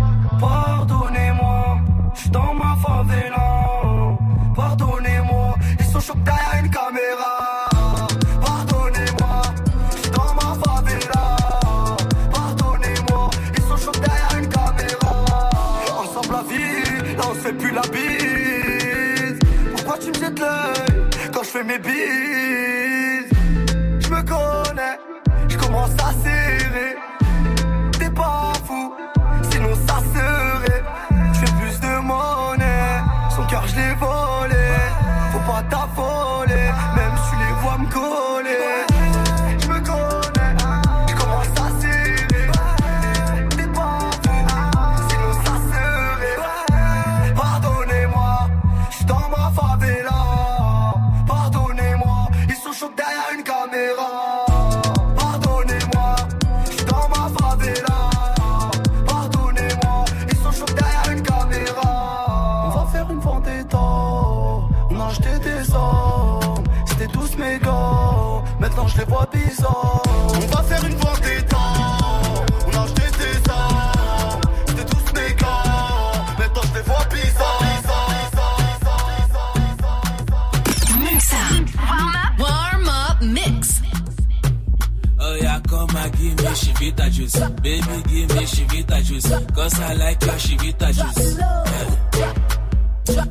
[86.21, 87.39] Give me shivita juice.
[87.63, 89.31] Baby, give me shivita juice.
[89.55, 91.37] Cause I like your shivita juice.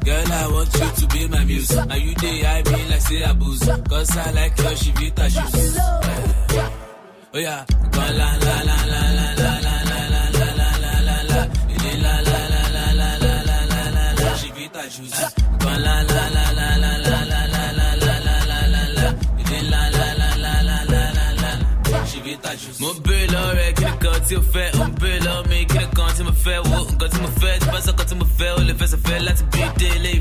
[0.05, 1.75] Girl, I want you to be my muse.
[1.75, 3.69] Now you day I be like say I booze.
[3.89, 5.77] Cause I like your shivita juice.
[7.31, 10.93] Oh yeah, go la la la la la la la la la la la la
[11.07, 11.41] la la.
[11.69, 15.25] Eh, La la la la la la juice.
[15.61, 16.48] La la
[22.79, 26.57] mo bèèrè ọ̀rẹ́ kẹ́kọ̀ọ́ tí o fẹ́ o ń bèèrè ọmọ ìkẹ́kọ̀ọ́ tí mo fẹ́
[26.69, 29.17] wo nǹkan tí mo fẹ́ tí bá sọ́kọ̀ tí mo fẹ́ o lè fẹsẹ̀ fẹ́
[29.25, 30.11] láti bí dé ilé.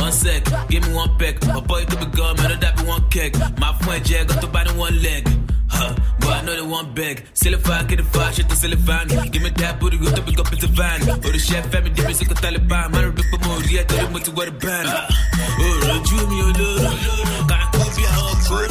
[0.00, 1.36] One sec, give me one peck.
[1.58, 3.32] Ọ̀pọ̀ ikú mi gan, mi ló dàbí one kick.
[3.60, 5.24] My friend ẹ̀jẹ̀ got tó buy ní one leg.
[5.72, 7.16] Huh, but I know they want beg.
[7.32, 9.06] Silly fire, get it fire, shit the silly fan.
[9.32, 11.00] Give me that booty, you to pick up in the van.
[11.24, 12.90] Or the chef, family, the music, Taliban.
[12.92, 14.88] Man, rip up more, yeah, tell him what to wear the band.
[14.88, 17.48] Oh, Rajumi, oh, Lord.
[17.50, 18.70] Gotta copy how I'm good.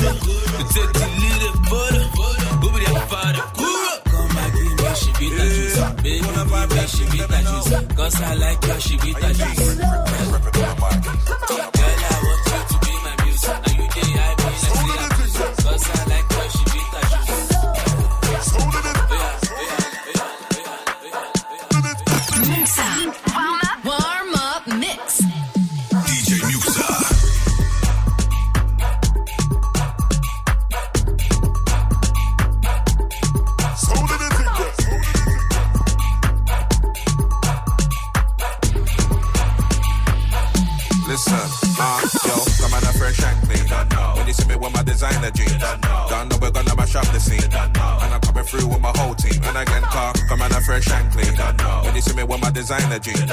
[0.74, 2.09] Take the lead photo.
[5.80, 6.02] juice.
[6.04, 7.96] Baby, baby, that she beat that juice.
[7.96, 9.76] Cause I like how she beat that juice.
[9.76, 10.00] Girl,
[12.00, 13.48] I want you to be my muse.
[13.50, 14.36] Are you the I
[14.84, 15.28] be like the
[15.64, 16.39] Cause I like her.
[44.60, 45.56] With my designer jeans,
[46.10, 47.50] don't know we're gonna mash up the scene.
[47.52, 49.40] And I'm coming through with my whole team.
[49.44, 51.34] And again, car, come on a fresh and clean.
[51.84, 53.26] When you see me with my designer jeans,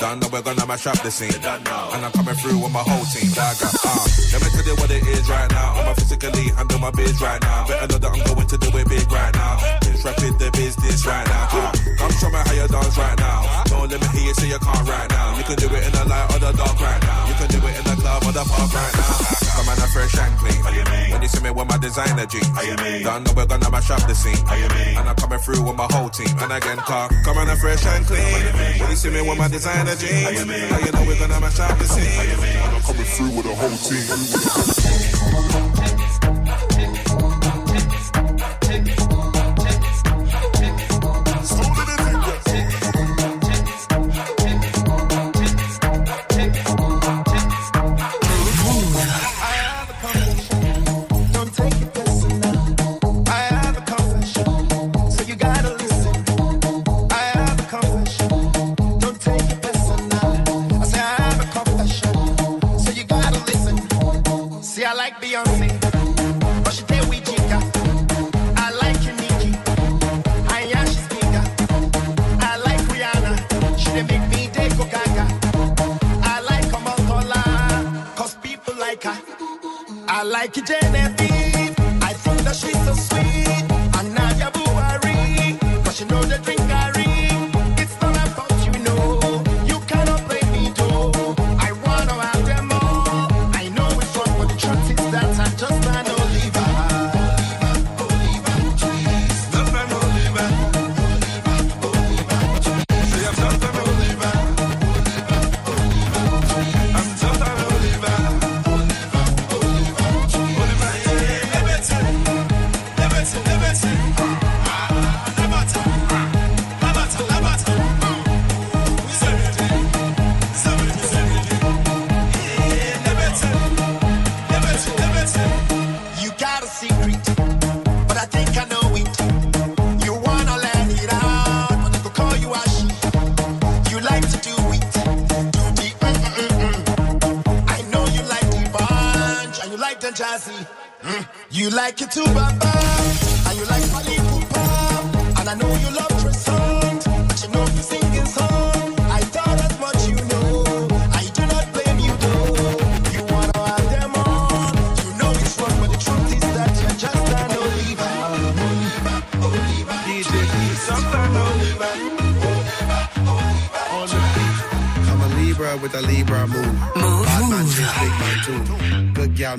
[0.00, 1.34] don't know we're gonna mash up the scene.
[1.42, 3.30] And I'm coming through with my whole team.
[3.32, 5.78] Dagger, uh, let me tell you what it is right now.
[5.78, 7.66] I'm a physically handle my biz right now.
[7.66, 9.58] Better know that I'm going to do it big right now.
[9.86, 11.48] It's rapid the business right now.
[11.52, 13.64] Uh, come show me how you dance right now.
[13.66, 15.36] Don't let me hear you say you can't right now.
[15.38, 17.28] You can do it in the light or the dark right now.
[17.28, 19.41] You can do it in the club or the park right now.
[19.54, 20.62] Come on, a fresh and clean.
[21.12, 22.48] When you see me with my designer jeans,
[23.04, 24.44] don't know we're gonna mash up the scene.
[24.96, 26.34] And I'm coming through with my whole team.
[26.40, 28.80] And again, car, come on, a fresh and clean.
[28.80, 31.78] When you see me with my designer jeans, now you know we're gonna mash up
[31.78, 32.30] the scene.
[32.64, 35.61] And I'm coming through with the whole team.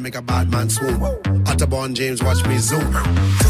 [0.03, 0.99] Make a bad man swoon.
[1.45, 3.42] Otterborn James watch me zoom.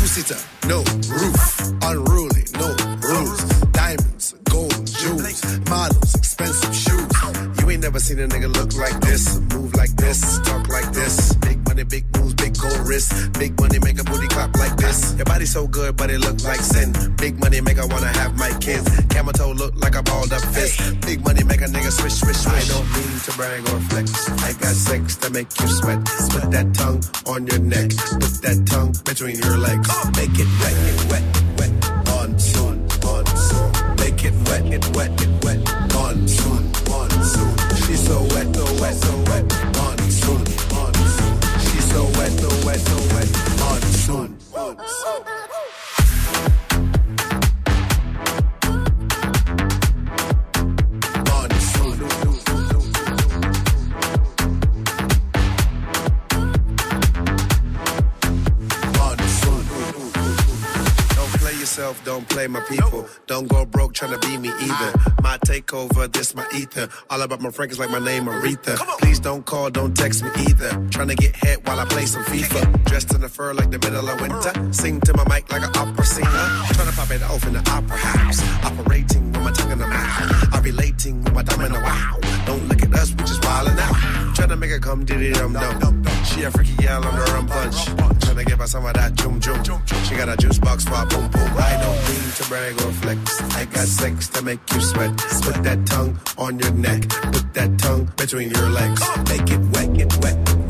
[62.44, 63.08] Play my people.
[63.28, 64.91] Don't go broke trying to be me either.
[65.22, 66.89] My takeover, this my ether.
[67.10, 68.76] All about my Frank is like my name Aretha.
[69.00, 70.72] Please don't call, don't text me either.
[70.89, 72.84] Trying to get hit while I play some FIFA.
[72.86, 74.74] Dressed in the fur like the middle of winter.
[74.74, 76.48] Sing to my mic like an opera singer.
[76.76, 78.41] Trying to pop it off in the opera house.
[78.64, 80.54] Operating with my tongue in the mouth.
[80.54, 82.18] I'm relating with my the wow.
[82.46, 84.36] Don't look at us, we just wildin' out.
[84.36, 86.04] Trying to make her come diddy dum dum.
[86.26, 88.22] She a freaky gal on the rum punch.
[88.34, 89.64] Trying to give her some of that jum jum.
[90.06, 91.52] She got a juice box for a boom boom.
[91.56, 93.42] I don't mean to brag or flex.
[93.54, 95.16] I got sex to make you sweat.
[95.44, 97.08] Put that tongue on your neck.
[97.10, 99.04] Put that tongue between your legs.
[99.30, 100.62] Make it wet, it wet,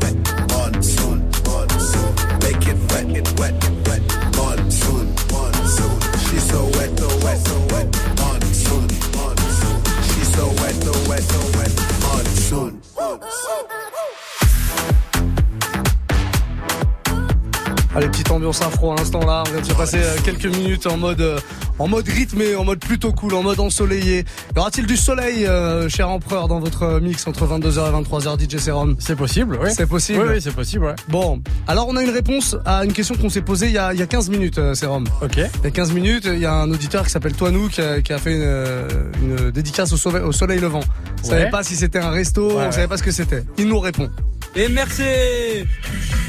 [17.96, 19.44] Allez, petite ambiance afro à l'instant là.
[19.46, 21.38] On vient de se passer euh, quelques minutes en mode, euh,
[21.78, 24.24] en mode rythmé, en mode plutôt cool, en mode ensoleillé.
[24.56, 28.58] Y aura-t-il du soleil, euh, cher empereur, dans votre mix entre 22h et 23h, DJ
[28.58, 28.96] Serum?
[28.98, 29.68] C'est possible, oui.
[29.72, 30.22] C'est possible.
[30.26, 30.94] Oui, oui, c'est possible, ouais.
[31.08, 33.94] Bon, alors on a une réponse à une question qu'on s'est posée il y, a,
[33.94, 35.04] il y a 15 minutes, euh, Serum.
[35.22, 35.36] Ok.
[35.36, 38.00] Il y a 15 minutes, il y a un auditeur qui s'appelle Toinou qui a,
[38.02, 38.88] qui a fait une,
[39.22, 40.80] une dédicace au soleil, au soleil levant.
[41.22, 41.50] On savait Ouais.
[41.50, 43.44] pas si c'était un resto, Ouais, on savait pas ce que c'était.
[43.56, 44.10] Il nous répond.
[44.56, 45.66] Et merci Et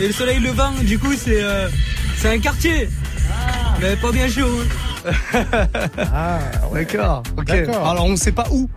[0.08, 1.68] le soleil levant, du coup, c'est euh,
[2.18, 2.90] c'est un quartier.
[3.82, 4.48] Mais pas bien chaud.
[5.06, 5.68] hein.
[6.14, 6.40] Ah,
[6.74, 7.24] D'accord.
[7.38, 7.46] Ok.
[7.46, 7.88] D'accord.
[7.88, 8.70] Alors on ne sait pas où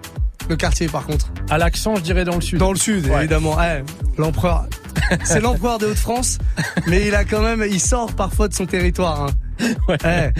[0.49, 1.29] le quartier par contre.
[1.51, 2.59] À l'accent, je dirais dans le sud.
[2.59, 3.19] Dans le sud, Ouais.
[3.21, 3.57] évidemment.
[3.63, 3.83] Eh,
[4.21, 4.67] l'empereur.
[5.25, 6.39] C'est l'empereur des Hauts-de-France,
[6.87, 9.25] mais il a quand même, il sort parfois de son territoire.
[9.25, 9.31] hein.
[9.89, 10.33] Eh, ouais.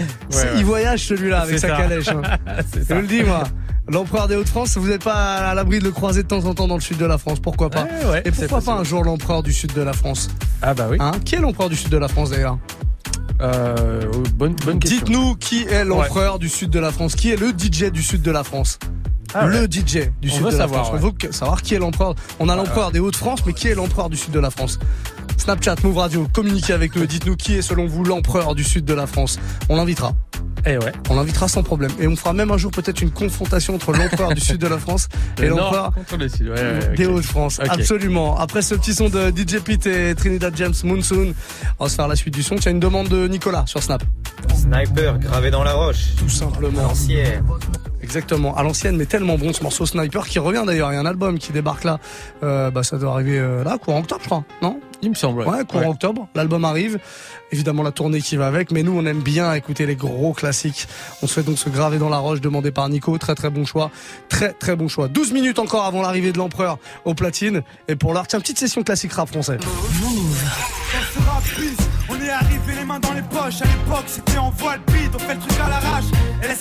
[0.57, 1.77] Il voyage celui-là avec sa ça.
[1.77, 2.07] calèche.
[2.09, 2.21] hein.
[2.71, 2.95] C'est Je ça.
[3.01, 3.43] le dis moi.
[3.91, 5.13] L'empereur des Hauts-de-France, vous n'êtes pas
[5.49, 7.39] à l'abri de le croiser de temps en temps dans le sud de la France,
[7.39, 10.29] pourquoi pas Ouais, ouais, Et pourquoi pas un jour l'empereur du sud de la France
[10.61, 10.97] Ah bah oui.
[10.99, 12.57] Hein Qui est l'empereur du sud de la France d'ailleurs
[13.41, 14.01] Euh,
[14.35, 14.99] bonne, bonne question.
[14.99, 18.21] Dites-nous qui est l'empereur du sud de la France Qui est le DJ du sud
[18.21, 18.77] de la France
[19.33, 19.65] Ah Le.
[19.65, 21.01] DJ du On sud de la savoir, France.
[21.01, 21.09] ouais.
[21.21, 22.15] On veut savoir qui est l'empereur.
[22.39, 24.77] On a l'empereur des Hauts-de-France, mais qui est l'empereur du sud de la France
[25.37, 28.93] Snapchat, Move Radio, communiquez avec nous dites-nous qui est selon vous l'empereur du sud de
[28.93, 29.39] la France.
[29.69, 30.11] On l'invitera.
[30.65, 30.91] Eh ouais.
[31.09, 31.91] On l'invitera sans problème.
[31.99, 34.77] Et on fera même un jour peut-être une confrontation entre l'empereur du sud de la
[34.77, 35.07] France
[35.37, 35.93] et Le l'empereur.
[36.11, 37.05] Ouais, ouais, des.
[37.05, 37.59] Hauts-de-France.
[37.67, 38.37] Absolument.
[38.37, 41.33] Après ce petit son de DJ Pete et Trinidad James Monsoon,
[41.79, 42.55] on va se faire la suite du son.
[42.55, 44.03] Tu as une demande de Nicolas sur Snap.
[44.55, 46.15] Sniper gravé dans la roche.
[46.17, 46.81] Tout simplement.
[46.81, 47.43] L'ancienne.
[48.01, 50.91] Exactement, à l'ancienne, mais tellement bon ce morceau Sniper qui revient d'ailleurs.
[50.91, 51.99] Il y a un album qui débarque là.
[52.43, 54.43] Euh, bah, ça doit arriver euh, là, courant octobre, je crois.
[54.61, 54.79] Non?
[55.01, 55.43] Il me semble.
[55.43, 55.87] Ouais, courant Ouais.
[55.89, 56.27] octobre.
[56.35, 56.99] L'album arrive.
[57.51, 58.71] Évidemment, la tournée qui va avec.
[58.71, 60.87] Mais nous, on aime bien écouter les gros classiques.
[61.21, 63.17] On se fait donc se graver dans la roche, demandé par Nico.
[63.17, 63.91] Très, très bon choix.
[64.27, 65.07] Très, très bon choix.
[65.07, 67.61] 12 minutes encore avant l'arrivée de l'empereur au platine.
[67.87, 69.57] Et pour l'heure, tiens, petite session classique rap français.
[69.61, 71.77] On se rapise,
[72.09, 73.61] on est arrivé les mains dans les poches.
[73.61, 76.05] À l'époque, c'était en voile bide, on fait le truc à l'arrache.
[76.43, 76.55] Et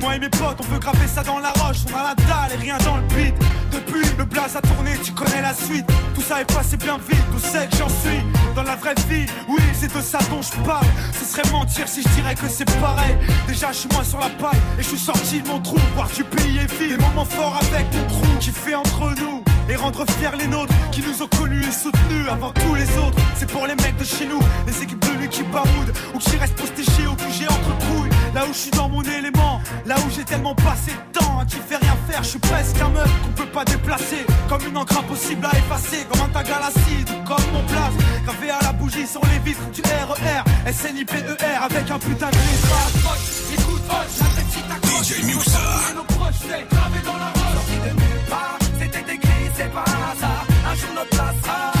[0.00, 1.78] Moi et mes potes, on veut graver ça dans la roche.
[1.92, 3.34] On a la dalle et rien dans le beat.
[3.72, 5.86] Depuis, le blaze a tourné, tu connais la suite.
[6.14, 8.20] Tout ça est passé bien vite, d'où c'est que j'en suis.
[8.54, 10.86] Dans la vraie vie, oui, c'est de ça dont je parle.
[11.18, 13.16] Ce serait mentir si je dirais que c'est pareil.
[13.48, 15.78] Déjà, je suis moins sur la paille et je suis sorti de mon trou.
[15.94, 16.98] Voir du pays est vide.
[16.98, 19.42] Des moments forts avec mon crew qui fait entre nous.
[19.68, 23.16] Et rendre fiers les nôtres qui nous ont connus et soutenus avant tous les autres.
[23.36, 26.36] C'est pour les mecs de chez nous, les équipes de lui qui baroudent ou qui
[26.36, 28.13] restent postéchés au QG entre couilles.
[28.34, 31.44] Là où je suis dans mon élément, là où j'ai tellement passé de temps à
[31.44, 34.26] qui fait rien faire, je suis presque un meuf qu'on peut pas déplacer.
[34.48, 37.94] Comme une encre impossible à effacer, comme un tag à l'acide comme mon place.
[38.24, 43.22] Gravé à la bougie sur les vitres du RER, SNIPER avec un putain de lettrage.
[43.52, 45.06] Écoute, hoche, la tête si t'accroche.
[45.06, 45.60] DJ Muxa.
[45.94, 47.54] nos proches, c'est gravé dans la roche.
[47.54, 50.44] Sorti de nulle part, c'était écrit, c'est pas un hasard.
[50.68, 51.73] Un jour notre place sera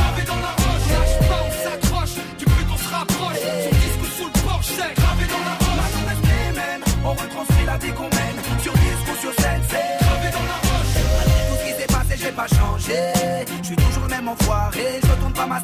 [7.74, 8.38] la qu'on mène.
[8.62, 10.94] Sur disque sur scène, c'est gravé dans la roche.
[11.16, 13.00] Malgré tout ce qui s'est passé, j'ai pas changé.
[13.62, 15.58] Je suis toujours le même enfoiré, je retourne pas ma.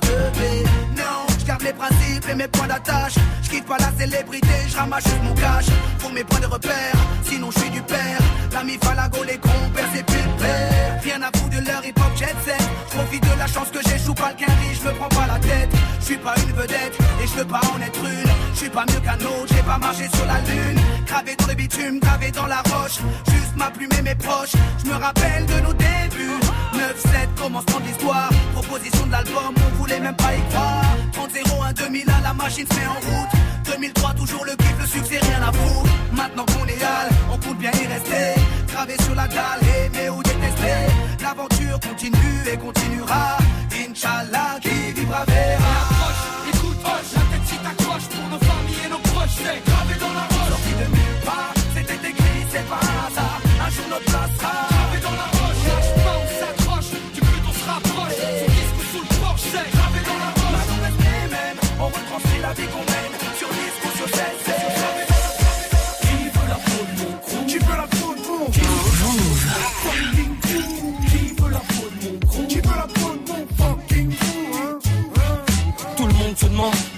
[0.97, 3.15] Non, je garde les principes et mes points d'attache.
[3.43, 5.67] Je quitte pas la célébrité, je ramasse juste mon cash.
[5.99, 6.95] Pour mes points de repère,
[7.25, 8.21] sinon je suis du père.
[8.53, 11.01] L'ami Falago, les compères, c'est plus père.
[11.03, 12.63] Rien à foutre de leur hip hop jet set.
[12.91, 15.71] Profite de la chance que j'échoue pas le quinri, je me prends pas la tête.
[16.01, 18.31] Je suis pas une vedette et je veux pas en être une.
[18.53, 20.81] Je suis pas mieux qu'un autre, j'ai pas marché sur la lune.
[21.07, 22.99] Gravé dans le bitume, gravé dans la roche.
[23.31, 24.53] Juste ma plume et mes proches.
[24.85, 26.41] Je me rappelle de nos débuts.
[26.75, 28.31] 9-7, commencement de l'histoire.
[28.55, 30.85] Proposition de l'album, on voulait même pas y croire.
[31.13, 33.31] 30-01, 2001, la machine se met en route.
[33.73, 35.91] 2003, toujours le kiff, le succès, rien à foutre.
[36.13, 38.40] Maintenant qu'on est hal, on compte bien y rester.
[38.69, 40.81] Gravé sur la dalle, aimer ou détester.
[41.23, 43.39] L'aventure continue et continuera.
[43.73, 45.75] Inch'Allah, qui vivra verra.
[46.53, 50.15] Écoute, hoche, la tête si t'accroches pour nos familles et nos proches, c'est gravé dans
[50.19, 50.51] la roche.
[50.51, 53.41] Sorti de nulle part, c'était écrit, c'est pas un hasard.
[53.67, 55.61] Un jour notre place sera gravé dans la roche.
[55.69, 58.19] Lâche pas, on s'accroche, du but on se rapproche.
[58.39, 60.69] Sur disque ou sous le porche, c'est gravé dans la roche.
[60.83, 61.21] Maintenant
[61.81, 63.10] on retranscrit la vie qu'on mène.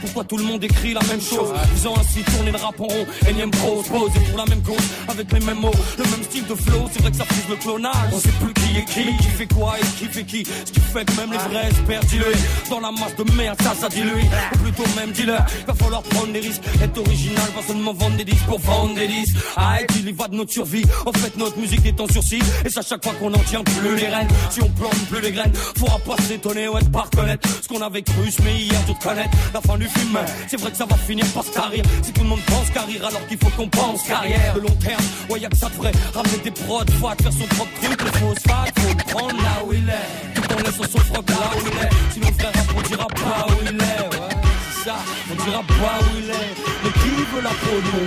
[0.00, 1.48] Pourquoi tout le monde écrit la même chose.
[1.74, 4.76] Faisant ainsi tourner le rap en rond, énième prose, posé pour la même cause,
[5.08, 6.88] avec les mêmes mots, le même style de flow.
[6.92, 8.12] C'est vrai que ça frise le clonage.
[8.12, 10.44] On sait plus qui est qui, qui fait quoi et qui fait qui.
[10.44, 12.36] Ce qui fait que même les vrais se perdent dilués.
[12.70, 14.24] Dans la masse de merde, ça, ça dilue.
[14.54, 16.62] Ou plutôt même dealer, va falloir prendre des risques.
[16.82, 19.36] Être original, pas seulement vendre des disques pour vendre des disques.
[19.56, 20.84] Arrête, il y va de notre survie.
[21.06, 22.42] En fait, notre musique est en sursis.
[22.64, 24.28] Et c'est à chaque fois qu'on n'en tient plus les rênes.
[24.50, 27.82] Si on plante plus les graines, faudra pas s'étonner ou être pas reconnaître ce qu'on
[27.82, 29.30] avait cru, mais hier tout connaître.
[29.54, 31.84] La fin du film, c'est vrai que ça va finir par se tarir.
[32.02, 34.54] Si tout le monde pense qu'à rire alors qu'il faut qu'on pense carrière.
[34.54, 37.70] De long terme, ouais, y'a que ça devrait ramener des prods, faut faire son propre
[37.82, 38.02] truc.
[38.02, 40.34] Le phosphate, faut le prendre là où il est.
[40.34, 41.90] Tout en laissant son froc là où il est.
[42.12, 43.80] Sinon, frère, on dira pas où il est.
[43.80, 44.28] Ouais,
[44.74, 44.96] c'est ça,
[45.30, 46.54] on dira pas où il est.
[46.84, 48.06] Mais qui veut la peau de mon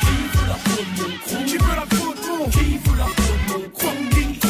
[0.00, 3.04] Qui veut la peau de mon Qui veut la peau de mon Qui veut la
[3.04, 4.47] peau de mon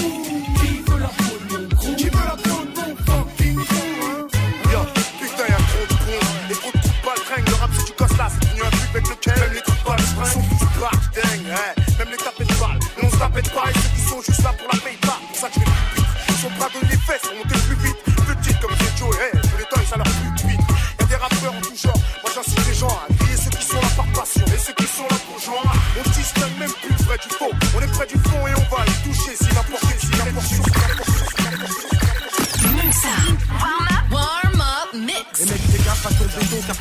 [13.39, 15.19] on de pareil, ceux qui sont juste là pour la pas.
[15.29, 16.07] Pour ça que plus vite.
[16.29, 17.97] Ils sont à donner les fesses, pour monter plus vite.
[18.05, 20.61] Petite comme c'est Joe, hey, les et ça leur pue vite.
[21.01, 23.81] Y'a des rappeurs en tout genre, moi j'incite les gens à griller ceux qui sont
[23.81, 25.73] là par passion et ceux qui sont là pour joindre.
[25.99, 27.51] On distingue même plus vrai du faux.
[27.77, 28.83] On est près du fond et on va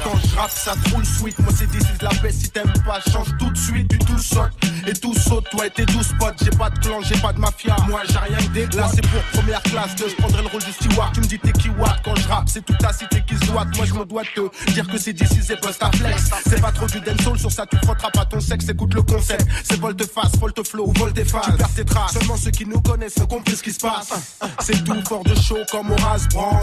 [0.03, 1.38] quand je rappe, ça roule sweet.
[1.39, 2.38] Moi, c'est d'ici de la baisse.
[2.38, 3.88] Si t'aimes pas, change tout de suite.
[3.89, 4.51] Du tout saute
[4.86, 5.45] et tout saute.
[5.51, 7.76] Toi et tes 12 potes, j'ai pas de clan, j'ai pas de mafia.
[7.88, 9.95] Moi, j'ai rien que Là, c'est pour première classe.
[9.95, 11.13] De, je prendrai le rôle du steward.
[11.13, 13.51] Tu me dis t'es qui watt quand je rappe, c'est toute ta cité qui se.
[13.51, 16.30] Moi, je me dois te dire que c'est d'ici, c'est à flex.
[16.47, 18.70] C'est pas trop du dancehall, sur ça tu frotteras pas ton sexe.
[18.70, 19.45] Écoute le concept.
[19.63, 21.45] C'est volte-face, volte-flow ou volte-face.
[21.45, 22.13] Tu perds tes traces.
[22.13, 24.13] Seulement ceux qui nous connaissent ont compris ce qui se passe.
[24.59, 26.59] C'est tout fort de chaud comme Horace Brand.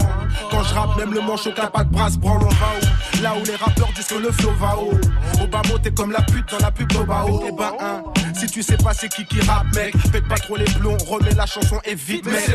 [0.49, 3.43] Quand je rappe, même le manche au pas de brasse branle, on va Là où
[3.45, 4.99] les rappeurs disent que le flow va haut.
[5.41, 7.43] Obama, t'es comme la pute dans la pub d'Obao.
[7.47, 8.03] Et ben, hein,
[8.37, 11.33] si tu sais pas c'est qui qui rappe, mec, pète pas trop les plombs, remets
[11.33, 12.51] la chanson et vite, mec.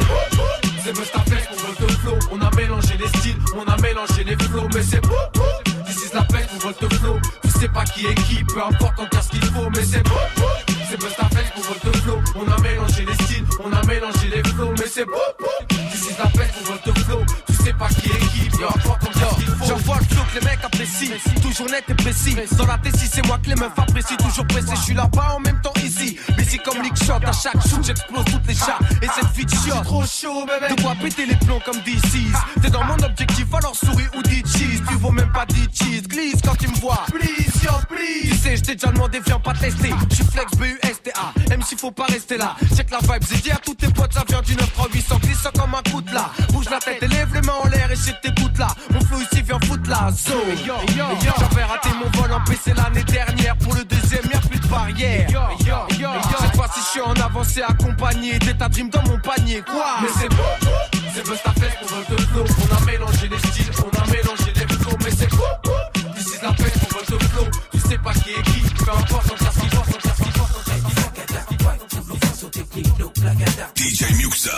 [0.84, 2.18] C'est Mustapha pour vote flow.
[2.32, 5.14] On a mélangé les styles, on a mélangé les flows, mais c'est beau.
[5.86, 7.18] This is la peste pour vote flow.
[7.42, 10.69] Tu sais pas qui est qui, peu importe encore ce qu'il faut, mais c'est beau.
[10.90, 12.18] C'est Mustapha pour vote flow.
[12.34, 15.12] On a mélangé les styles, on a mélangé les flows, mais c'est beau.
[15.68, 17.20] This is la peste pour vote flow.
[17.46, 19.66] Tu sais pas qui est qui, encore ce qu'il faut.
[19.66, 22.36] J'envoie le flow que les mecs apprécient, toujours net et précis.
[22.58, 24.74] Dans la T6, c'est moi que les meufs apprécient, toujours pressé.
[24.74, 26.18] Je suis là-bas en même temps ici.
[26.36, 28.78] Busy comme Lick Shot, à chaque shoot, j'explose toutes les chats.
[29.00, 29.84] Et cette vie de chiotte.
[29.84, 30.74] trop chaud, bébé.
[30.74, 32.62] De quoi péter les plombs comme D6.
[32.62, 34.82] T'es dans mon objectif, alors souris ou dis cheese.
[34.88, 36.02] Tu vaux même pas dis cheese.
[36.08, 37.04] Glisse quand tu me vois.
[37.12, 38.30] Please, yo, please.
[38.30, 39.90] Tu sais, je t'ai déjà demandé, viens pas tester.
[40.10, 40.50] J'suis flex
[40.80, 41.48] B-U-S-T-A.
[41.48, 42.56] Même s'il faut pas rester là.
[42.76, 45.18] Check la vibe, j'ai dit à tous tes potes, ça vient du 93800.
[45.22, 46.30] Glisse ça comme un coup de là.
[46.52, 48.68] Bouge la tête et lève les mains en l'air et je t'écoute là.
[48.90, 50.56] Mon flow ici vient foutre la zone.
[51.38, 53.56] J'avais raté mon vol en PC l'année dernière.
[53.56, 55.28] Pour le deuxième, y'a plus de barrière.
[56.40, 59.62] Cette fois-ci, je suis en avancée accompagné d'état dream dans mon panier.
[59.62, 59.98] Quoi?
[60.02, 60.42] Mais c'est beau,
[61.14, 62.44] c'est Bust ta fête, on veut de flow.
[62.44, 64.96] On a mélangé les styles, on a mélangé les flows.
[65.04, 65.44] Mais c'est beau,
[66.16, 67.46] is la fête, on veut de flow.
[67.72, 69.30] Tu sais pas qui est qui, peu importe,
[73.20, 74.50] DJ Muxa.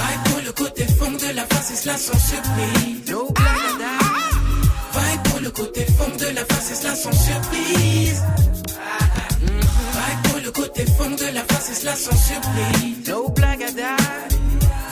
[0.00, 3.04] Vibe pour le côté fond de la face et cela sans surprise.
[4.94, 8.22] Vibe pour le côté fond de la face et cela sans surprise.
[9.92, 13.08] Vibe pour le côté fond de la face et cela sans surprise.
[13.08, 13.96] No blagada.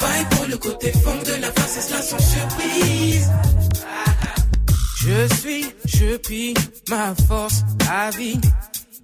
[0.00, 3.28] Vibe pour le côté fond de la face et cela sans surprise.
[5.00, 6.54] Je suis, je pille
[6.88, 8.40] ma force à vie.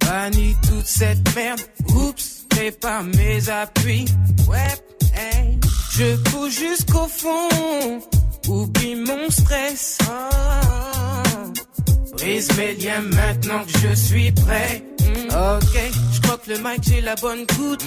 [0.01, 1.61] Bannis toute cette merde.
[1.95, 4.05] Oups, prépare mes appuis.
[4.49, 4.75] Ouais,
[5.15, 5.59] hey.
[5.93, 8.01] Je cours jusqu'au fond.
[8.49, 9.99] Oublie mon stress.
[10.09, 11.53] Oh.
[12.17, 14.85] Brise mes liens maintenant que je suis prêt.
[15.01, 15.29] Mm.
[15.29, 17.85] Ok, je crois que le mic j'ai la bonne goutte.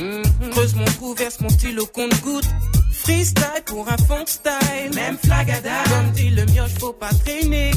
[0.52, 2.48] Creuse mon trou, verse mon stylo compte goutte.
[3.08, 5.82] Freestyle pour un funk style, même flagada.
[5.88, 7.72] Comme dit le mioche, faut pas traîner.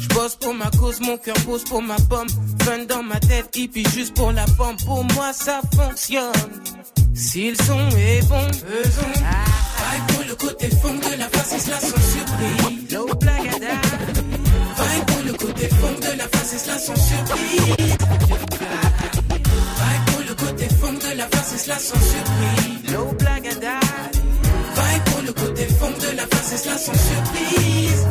[0.00, 2.26] Je bosse pour ma cause, mon cœur pose pour ma pomme.
[2.64, 4.76] Fun dans ma tête, hippie juste pour la pomme.
[4.84, 6.32] Pour moi ça fonctionne.
[7.14, 9.12] Si le son est bon, faisons.
[9.14, 12.92] Vibe pour le côté fond de la face cela sans surprise.
[12.92, 13.74] No blagada.
[14.78, 17.96] Vibe pour le côté fond de la face cela sans surprise.
[19.78, 22.61] Vibe pour le côté fond de la face cela sans surprise.
[26.30, 28.06] La cela sans surprise.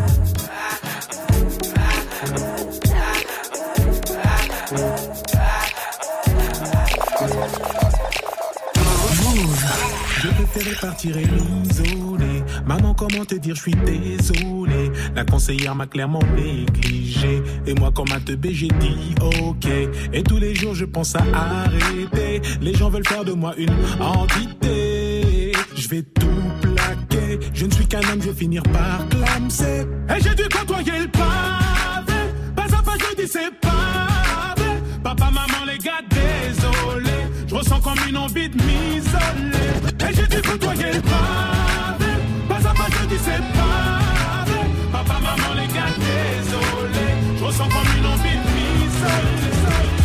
[10.21, 12.43] Je préférais partir et m'isoler.
[12.65, 14.91] Maman, comment te dire, je suis désolé.
[15.15, 17.41] La conseillère m'a clairement négligé.
[17.65, 19.65] Et moi, comme un teubé, j'ai dit ok.
[20.13, 22.41] Et tous les jours, je pense à arrêter.
[22.61, 25.53] Les gens veulent faire de moi une entité.
[25.75, 26.27] Je vais tout
[27.53, 29.85] Je ne suis qu'un homme, je vais finir par clamser.
[30.09, 32.19] Et j'ai dû côtoyer le pavé.
[32.55, 34.55] Pas à pas, je dis c'est pas.
[35.03, 37.17] Papa, maman, les gars, désolé.
[37.47, 40.09] Je ressens comme une envie de m'isoler.
[40.09, 42.11] Et j'ai dû côtoyer le pavé.
[42.49, 44.01] Pas à pas, je dis c'est pas.
[44.91, 47.07] Papa, maman, les gars, désolé.
[47.37, 50.00] Je ressens comme une envie de m'isoler.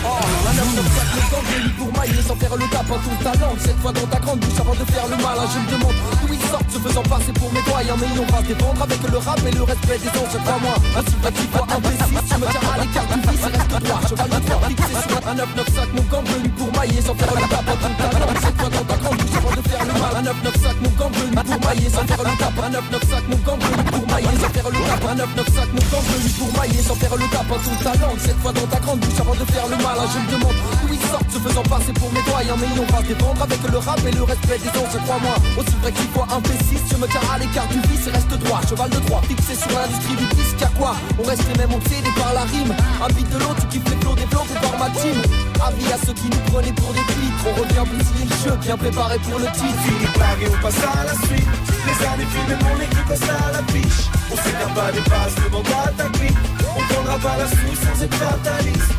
[2.07, 3.54] Mailler sans faire le tap en tout talent.
[3.59, 6.34] Cette fois dans ta grande bouche avant de faire le malin, je me demande d'où
[6.34, 7.96] ils sortent, se faisant passer pour mes doyens.
[8.00, 10.38] Mais n'ont pas se défendre avec le rap et le respect des autres.
[10.44, 12.20] Crois-moi, va tu vois imbécile.
[12.26, 14.00] Tu me tiens à l'écart du vice reste droit.
[14.09, 17.42] Cheval de droit, fixé sur un 995, mon camp venu pour mailler sans faire le
[17.50, 18.30] tap en tout talent.
[18.42, 20.12] Cette fois dans ta grande bouche avant de faire le mal.
[20.16, 22.54] Un 995, mon camp venu pour mailler sans faire le tap.
[22.57, 25.02] Un 995, mon camp venu pour mailler sans faire le tap.
[25.07, 28.14] Un 995, mon camp venu pour mailler sans faire le tap en tout talent.
[28.18, 29.98] Cette fois dans ta grande bouche avant de faire le mal.
[30.07, 32.26] Je me demande d'où ils sortent, se faisant passer pour mes.
[32.36, 34.97] Mais ils n'ont pas se défendre avec le rap et le respect des autres.
[35.05, 38.11] Crois-moi, aussi vrai qu'il soit un P6, je me tiens à l'écart du vice et
[38.11, 38.61] reste droit.
[38.68, 40.62] Cheval de droit, fixé sur l'industrie du disque.
[40.62, 42.72] À quoi On reste les mêmes obsédés par la rime.
[43.03, 45.16] Un beat de l'autre, tu kiffes les flots développés par ma team.
[45.64, 47.44] Avis à ceux qui nous prenaient pour des pitres.
[47.44, 49.84] On revient bousiller le jeu, bien préparé pour le titre.
[50.16, 51.51] Blague et on passe à la suite.
[51.88, 54.07] Les années filent, mon équipe passe à la biche.
[54.32, 56.40] On s'écarte pas des passes devant ta clique.
[56.76, 58.92] On prendra pas la sous sans être fataliste.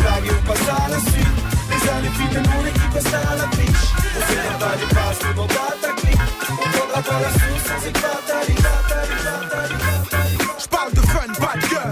[0.00, 1.37] Blague et on passe à la suite.
[2.02, 3.86] Les filent, mon équipe passe à la biche.
[4.16, 6.18] On s'écarte pas des passes devant ta clique.
[6.50, 8.68] On prendra pas la sous sans être fataliste.
[9.68, 9.97] Je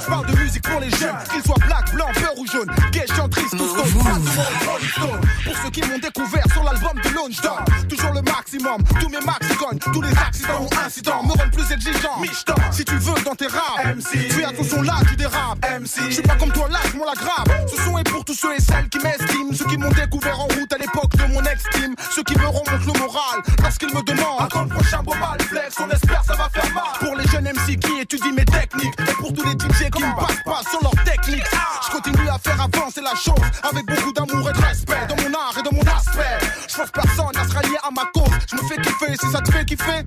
[0.07, 3.05] je parle de musique pour les jeunes, qu'ils soient black, blanc, peur ou jaune, gay,
[3.15, 5.13] chantrice, tous stone.
[5.45, 9.21] Pour ceux qui m'ont découvert sur l'album de Lone Star, toujours le maximum, tous mes
[9.25, 12.21] max cognent, tous les accidents ou incidents me rendent plus exigeant.
[12.21, 16.11] Michton, si tu veux dans tes raps, MC, fais attention là, tu dérapes, MC, je
[16.11, 17.67] suis pas comme toi là, je m'en la grave.
[17.69, 20.45] Ce son est pour tous ceux et celles qui m'estiment, ceux qui m'ont découvert en
[20.45, 24.43] route à l'époque de mon ex-team, ceux qui me remontent le moral lorsqu'ils me demandent.
[24.43, 26.85] À quand le prochain bobal flex, on espère ça va faire mal.
[27.01, 30.15] Pour les jeunes MC qui étudient mes techniques, et pour tous les DJ qui me
[30.15, 31.47] passent pas sur leur technique,
[31.87, 35.35] je continue à faire avancer la chose avec beaucoup d'amour et de respect dans mon
[35.35, 36.47] art et dans mon aspect.
[36.69, 39.41] Je force personne à se rallier à ma cause, je me fais kiffer si ça
[39.41, 40.05] te fait kiffer.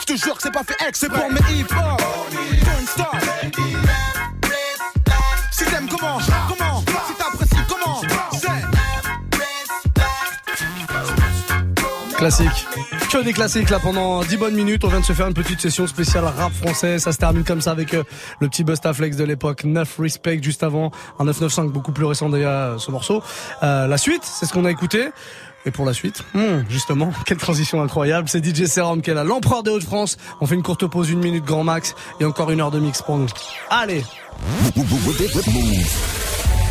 [0.00, 2.00] Je te jure que c'est pas fait ex, c'est pour mes hip-hop.
[2.64, 4.31] Don't stop.
[12.22, 12.68] Classique.
[13.10, 14.84] Que des classiques là pendant 10 bonnes minutes.
[14.84, 17.00] On vient de se faire une petite session spéciale rap français.
[17.00, 18.04] Ça se termine comme ça avec euh,
[18.38, 19.64] le petit Bustaflex de l'époque.
[19.64, 20.92] 9 Respect juste avant.
[21.18, 23.24] Un 995 beaucoup plus récent d'ailleurs ce morceau.
[23.64, 25.08] Euh, la suite, c'est ce qu'on a écouté.
[25.66, 28.28] Et pour la suite, hmm, justement, quelle transition incroyable.
[28.28, 30.16] C'est DJ Serum qui est là, l'empereur des Hauts-de-France.
[30.40, 33.02] On fait une courte pause, une minute grand max et encore une heure de mix
[33.02, 33.26] pour nous.
[33.68, 34.04] Allez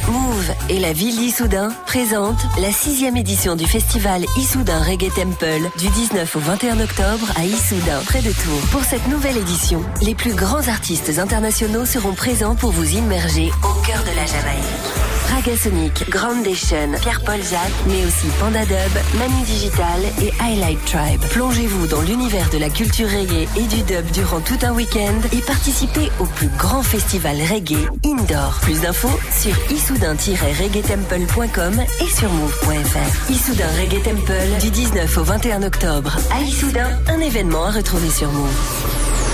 [0.09, 5.89] Move et la ville d'Issoudun présentent la sixième édition du festival Issoudun Reggae Temple du
[5.89, 8.67] 19 au 21 octobre à Issoudun, près de Tours.
[8.71, 13.85] Pour cette nouvelle édition, les plus grands artistes internationaux seront présents pour vous immerger au
[13.85, 15.11] cœur de la Jamaïque.
[15.32, 21.21] Raga Sonic, Groundation, Pierre-Paul Jacques, mais aussi Panda Dub, Manu Digital et Highlight Tribe.
[21.29, 25.39] Plongez-vous dans l'univers de la culture reggae et du dub durant tout un week-end et
[25.39, 28.59] participez au plus grand festival reggae indoor.
[28.61, 33.32] Plus d'infos sur issoudun-reggaetemple.com et sur move.fr.
[33.32, 36.17] Issoudun Reggae Temple du 19 au 21 octobre.
[36.36, 39.30] À Issoudun, un événement à retrouver sur Move.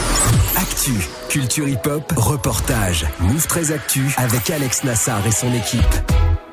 [0.55, 0.93] Actu,
[1.29, 5.81] culture hip-hop, reportage, Move 13 Actu avec Alex Nassar et son équipe.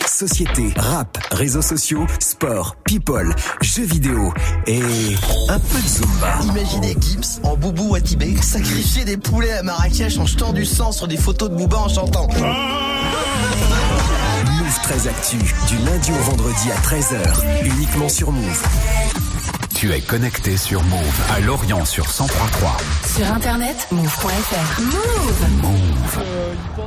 [0.07, 4.33] Société, rap, réseaux sociaux, sport, people, jeux vidéo
[4.67, 4.83] et
[5.49, 6.39] un peu de Zumba.
[6.43, 11.09] Imaginez Gibbs en boubou Watibé sacrifier des poulets à Marrakech en jetant du sang sur
[11.09, 12.29] des photos de Booba en chantant.
[14.59, 15.37] Move 13 Actu,
[15.69, 18.63] du lundi au vendredi à 13h, uniquement sur Move.
[19.75, 22.77] Tu es connecté sur Move à Lorient sur 1033.
[23.17, 24.81] Sur internet, move.fr.
[24.81, 25.63] Move.
[25.63, 26.85] Move.